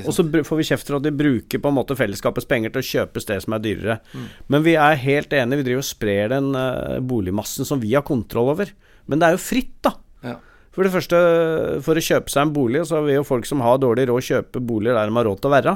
Og 0.07 0.13
så 0.15 0.23
får 0.23 0.57
vi 0.61 0.65
kjeft 0.69 0.87
for 0.87 0.97
at 0.97 1.03
de 1.03 1.11
bruker 1.11 1.59
på 1.59 1.69
en 1.69 1.75
måte 1.75 1.97
fellesskapets 1.99 2.47
penger 2.47 2.71
til 2.71 2.79
å 2.79 2.87
kjøpe 2.87 3.21
sted 3.21 3.43
som 3.43 3.55
er 3.57 3.63
dyrere. 3.65 3.97
Mm. 4.15 4.27
Men 4.55 4.63
vi 4.63 4.77
er 4.79 5.01
helt 5.01 5.35
enige, 5.35 5.59
vi 5.59 5.67
driver 5.67 5.83
og 5.83 5.89
sprer 5.89 6.31
den 6.31 6.49
uh, 6.55 7.01
boligmassen 7.03 7.67
som 7.67 7.81
vi 7.83 7.91
har 7.93 8.05
kontroll 8.07 8.53
over. 8.55 8.71
Men 9.11 9.19
det 9.19 9.27
er 9.27 9.35
jo 9.35 9.43
fritt, 9.43 9.75
da. 9.83 9.91
Ja. 10.23 10.37
For 10.73 10.81
det 10.81 10.89
første, 10.89 11.17
for 11.85 11.99
å 11.99 12.01
kjøpe 12.01 12.31
seg 12.33 12.47
en 12.47 12.51
bolig, 12.55 12.79
så 12.89 13.03
vil 13.05 13.19
jo 13.19 13.25
folk 13.27 13.45
som 13.45 13.61
har 13.61 13.77
dårlig 13.77 14.07
råd, 14.09 14.25
kjøpe 14.25 14.61
boliger 14.65 14.95
der 14.97 15.11
de 15.11 15.13
har 15.19 15.27
råd 15.27 15.41
til 15.43 15.51
å 15.51 15.53
være. 15.53 15.73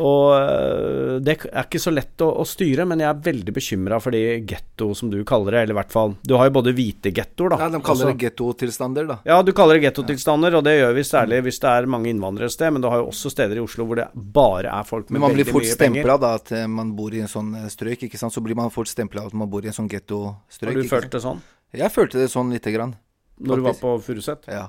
Og 0.00 0.22
øh, 0.32 1.18
det 1.22 1.34
er 1.50 1.66
ikke 1.66 1.80
så 1.82 1.92
lett 1.92 2.24
å, 2.24 2.30
å 2.40 2.46
styre, 2.48 2.86
men 2.88 3.02
jeg 3.02 3.08
er 3.10 3.20
veldig 3.26 3.52
bekymra 3.58 3.98
for 4.00 4.16
de 4.16 4.22
getto, 4.48 4.88
som 4.96 5.10
du 5.12 5.18
kaller 5.28 5.58
det. 5.58 5.60
Eller 5.66 5.76
i 5.76 5.78
hvert 5.78 5.92
fall 5.92 6.14
Du 6.24 6.34
har 6.40 6.48
jo 6.48 6.54
både 6.56 6.72
hvite 6.78 7.12
gettoer, 7.14 7.52
da. 7.52 7.60
Ja, 7.66 7.68
de 7.74 7.82
kaller 7.84 8.08
Altså- 8.08 8.14
det 8.14 8.24
gettotilstander, 8.24 9.08
da. 9.10 9.18
ja, 9.28 9.38
du 9.44 9.52
kaller 9.52 9.76
det 9.78 9.84
gettotilstander, 9.90 10.56
og 10.56 10.64
det 10.64 10.78
gjør 10.78 10.96
vi 10.96 11.04
særlig 11.06 11.42
hvis 11.44 11.60
det 11.60 11.74
er 11.74 11.90
mange 11.92 12.08
innvandrere 12.08 12.48
et 12.48 12.56
sted, 12.56 12.72
men 12.72 12.84
du 12.84 12.88
har 12.88 13.02
jo 13.02 13.10
også 13.12 13.34
steder 13.34 13.60
i 13.60 13.64
Oslo 13.64 13.84
hvor 13.84 14.00
det 14.00 14.08
bare 14.14 14.72
er 14.72 14.88
folk 14.88 15.10
med 15.10 15.20
veldig 15.20 15.28
mye 15.28 15.28
penger. 15.28 15.28
Men 15.28 15.28
man 15.28 15.36
blir 15.36 15.52
fort 15.52 15.68
stempla 15.76 16.16
da 16.24 16.34
at 16.40 16.52
eh, 16.56 16.66
man 16.78 16.94
bor 16.96 17.12
i 17.12 17.20
en 17.20 17.28
sånn 17.28 17.52
eh, 17.60 17.68
strøk, 17.68 18.08
ikke 18.08 18.18
sant. 18.20 18.32
Så 18.32 18.40
blir 18.40 18.56
man 18.56 18.72
fort 18.72 18.88
stempla 18.88 19.26
at 19.28 19.36
man 19.36 19.50
bor 19.52 19.60
i 19.60 19.68
en 19.68 19.76
sånn 19.76 19.90
gettostrøk. 19.92 20.72
Har 20.72 20.80
du 20.80 20.88
følt 20.88 21.12
det 21.12 21.20
sånn 21.22 21.44
Jeg 21.76 21.92
følte 21.92 22.16
det 22.24 22.30
sånn 22.32 22.50
lite 22.54 22.72
grann. 22.72 22.96
Når 23.38 23.60
du 23.60 23.66
var 23.68 23.78
på 23.78 23.94
Furuset? 24.02 24.48
Ja. 24.50 24.66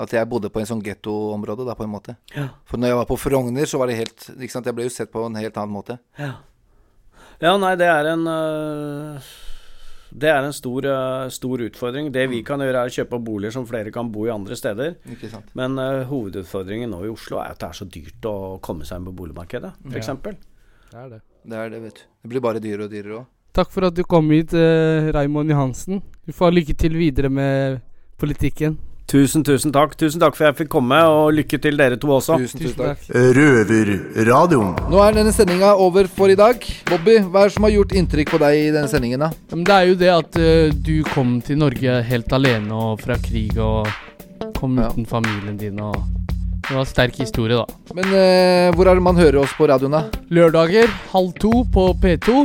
At 0.00 0.14
jeg 0.16 0.28
bodde 0.28 0.50
på 0.52 0.62
en 0.62 0.68
sånn 0.68 0.82
gettoområde, 0.84 1.66
da, 1.68 1.76
på 1.76 1.84
en 1.84 1.92
måte. 1.92 2.16
Ja. 2.34 2.48
For 2.68 2.80
når 2.80 2.92
jeg 2.92 2.98
var 3.02 3.08
på 3.10 3.18
Frogner, 3.20 3.68
så 3.68 3.80
var 3.80 3.90
det 3.90 3.98
helt 4.00 4.24
Ikke 4.32 4.54
sant, 4.54 4.66
jeg 4.66 4.76
ble 4.76 4.88
jo 4.88 4.92
sett 4.94 5.12
på 5.12 5.24
en 5.26 5.36
helt 5.38 5.58
annen 5.60 5.74
måte. 5.74 5.98
Ja, 6.18 6.34
ja 7.42 7.56
nei, 7.60 7.74
det 7.78 7.88
er 7.90 8.08
en 8.14 8.22
øh, 8.30 9.32
Det 10.12 10.30
er 10.30 10.46
en 10.46 10.56
stor, 10.56 10.88
uh, 10.88 11.26
stor 11.32 11.64
utfordring. 11.66 12.08
Det 12.14 12.24
vi 12.32 12.40
kan 12.46 12.64
gjøre, 12.64 12.86
er 12.86 12.90
å 12.90 12.96
kjøpe 12.96 13.20
boliger 13.22 13.54
som 13.54 13.68
flere 13.68 13.92
kan 13.94 14.10
bo 14.12 14.26
i 14.26 14.32
andre 14.32 14.56
steder. 14.58 14.96
Ikke 15.12 15.30
sant. 15.32 15.52
Men 15.58 15.76
uh, 15.80 16.06
hovedutfordringen 16.08 16.92
nå 16.92 17.04
i 17.06 17.12
Oslo 17.12 17.42
er 17.42 17.52
at 17.52 17.60
det 17.60 17.68
er 17.68 17.80
så 17.82 17.88
dyrt 17.88 18.28
å 18.28 18.36
komme 18.64 18.88
seg 18.88 19.00
inn 19.00 19.10
på 19.10 19.16
boligmarkedet, 19.22 19.76
f.eks. 19.92 20.12
Det 20.92 20.98
er 21.00 21.14
det. 21.14 21.22
Det 21.48 21.58
er 21.58 21.72
det, 21.72 21.84
vet 21.84 22.00
du. 22.00 22.04
Det 22.22 22.32
blir 22.32 22.44
bare 22.44 22.60
dyrere 22.64 22.88
og 22.88 22.92
dyrere 22.92 23.22
òg. 23.22 23.30
Takk 23.52 23.68
for 23.70 23.84
at 23.84 23.94
du 23.94 24.02
kom 24.08 24.30
hit, 24.32 24.54
eh, 24.56 25.10
Raymond 25.12 25.50
Johansen. 25.52 26.00
Du 26.26 26.32
får 26.32 26.48
ha 26.48 26.54
lykke 26.56 26.76
til 26.78 26.94
videre 26.96 27.28
med 27.28 27.80
politikken. 28.18 28.78
Tusen, 29.12 29.42
tusen 29.44 29.72
takk. 29.74 29.92
Tusen 30.00 30.20
takk 30.22 30.34
for 30.38 30.46
at 30.46 30.54
jeg 30.54 30.62
fikk 30.62 30.70
komme, 30.72 30.96
og 31.04 31.34
lykke 31.36 31.58
til 31.60 31.76
dere 31.76 31.98
to 32.00 32.08
også. 32.14 32.38
Tusen, 32.40 32.62
tusen 32.62 32.78
takk. 32.78 33.02
Røverradioen. 33.12 34.70
Nå 34.88 35.02
er 35.04 35.18
denne 35.18 35.34
sendinga 35.36 35.74
over 35.76 36.08
for 36.08 36.32
i 36.32 36.36
dag. 36.38 36.64
Bobby, 36.88 37.18
hva 37.26 37.42
er 37.44 37.50
det 37.50 37.56
som 37.58 37.66
har 37.68 37.74
gjort 37.74 37.92
inntrykk 37.98 38.32
på 38.32 38.40
deg 38.40 38.56
i 38.62 38.70
denne 38.72 38.88
sendingen, 38.88 39.20
da? 39.26 39.28
Men 39.52 39.66
det 39.68 39.76
er 39.76 39.90
jo 39.90 39.98
det 40.00 40.12
at 40.14 40.40
eh, 40.40 40.72
du 40.72 40.94
kom 41.12 41.36
til 41.44 41.60
Norge 41.60 41.98
helt 42.08 42.32
alene 42.32 42.72
og 42.72 43.02
fra 43.04 43.18
krig 43.20 43.58
og 43.60 43.90
kom 44.56 44.78
Ja. 44.80 44.88
uten 44.88 45.04
familien 45.06 45.58
din 45.60 45.78
og 45.80 45.98
Det 46.72 46.76
var 46.78 46.86
en 46.86 46.88
sterk 46.88 47.16
historie, 47.20 47.52
da. 47.58 47.66
Men 47.92 48.06
eh, 48.16 48.70
hvor 48.72 48.88
er 48.88 48.96
det 48.96 49.02
man 49.04 49.18
hører 49.20 49.42
oss 49.42 49.50
på 49.58 49.66
radioen, 49.68 49.92
da? 49.92 50.06
Lørdager 50.32 50.88
halv 51.10 51.34
to 51.36 51.50
på 51.68 51.82
P2. 52.00 52.36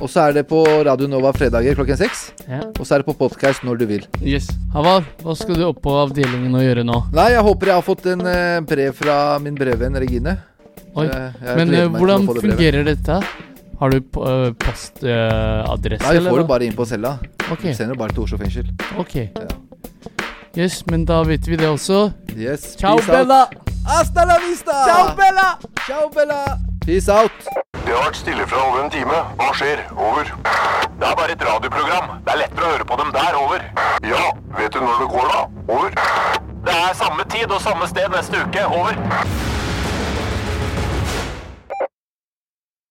Og 0.00 0.08
så 0.08 0.22
er 0.30 0.36
det 0.38 0.46
på 0.48 0.62
Radio 0.86 1.04
Nova 1.12 1.28
fredager 1.36 1.76
klokken 1.76 1.98
seks. 2.00 2.22
Ja. 2.48 2.62
Og 2.80 2.86
så 2.88 2.96
er 2.96 3.02
det 3.04 3.08
på 3.10 3.14
podkast 3.20 3.66
når 3.68 3.82
du 3.82 3.84
vil. 3.90 4.06
Yes. 4.24 4.48
Havar, 4.72 5.04
hva 5.20 5.34
skal 5.36 5.60
du 5.60 5.66
opp 5.68 5.82
på 5.84 5.92
avdelingen 5.92 6.56
og 6.56 6.64
gjøre 6.64 6.86
nå? 6.88 7.02
Nei, 7.18 7.26
jeg 7.34 7.44
håper 7.50 7.68
jeg 7.74 7.76
har 7.82 7.84
fått 7.84 8.08
en 8.14 8.24
eh, 8.32 8.62
brev 8.72 8.96
fra 8.96 9.18
min 9.44 9.60
brevvenn 9.60 10.00
Regine. 10.00 10.38
Oi. 10.96 11.04
Jeg- 11.10 11.60
Men 11.60 11.74
eh, 11.76 11.84
hvordan 11.98 12.24
det 12.32 12.46
fungerer 12.48 12.88
dette? 12.88 13.20
Har 13.76 13.92
du 13.92 13.98
uh, 14.16 14.54
postadresse, 14.56 16.00
Nei, 16.00 16.14
jeg 16.16 16.22
eller 16.22 16.32
får 16.32 16.40
det 16.46 16.48
bare 16.48 16.64
inn 16.64 16.76
på 16.80 16.88
cella. 16.88 17.18
Ok, 17.52 17.68
Sender 17.76 17.92
det 17.92 18.00
bare 18.00 18.16
til 18.16 18.24
Oslo 18.24 18.40
fengsel. 18.40 18.72
ok. 18.96 19.18
Yes, 20.56 20.86
men 20.86 21.04
da 21.04 21.20
vet 21.22 21.48
vi 21.48 21.56
det 21.56 21.68
også. 21.68 22.10
Yes. 22.32 22.76
Ciao, 22.80 22.96
peace 22.96 23.12
Bella! 23.12 23.40
Out. 23.42 23.70
Hasta 23.86 24.24
la 24.24 24.38
vista! 24.48 24.72
Ciao, 24.88 25.14
Bella! 25.16 25.48
Ciao, 25.86 26.08
Bella! 26.14 26.58
Peace 26.86 27.12
out. 27.12 27.32
Det 27.72 27.92
har 27.92 28.06
vært 28.06 28.16
stille 28.16 28.46
fra 28.48 28.62
over 28.64 28.84
en 28.84 28.90
time. 28.90 29.18
Hva 29.36 29.50
skjer? 29.58 29.82
Over. 29.92 30.32
Det 30.96 31.08
er 31.10 31.14
bare 31.20 31.36
et 31.36 31.44
radioprogram. 31.50 32.16
Det 32.24 32.32
er 32.32 32.40
lettere 32.40 32.64
å 32.64 32.72
høre 32.72 32.88
på 32.88 32.98
dem 33.02 33.12
der. 33.18 33.36
Over. 33.42 33.66
Ja, 34.08 34.24
vet 34.56 34.72
du 34.72 34.80
når 34.80 35.04
det 35.04 35.08
går 35.12 35.28
da? 35.34 35.40
Over. 35.76 35.90
Det 36.66 36.78
er 36.86 36.96
samme 37.02 37.28
tid 37.36 37.52
og 37.52 37.60
samme 37.66 37.90
sted 37.92 38.08
neste 38.16 38.40
uke. 38.46 38.64
Over. 38.80 38.96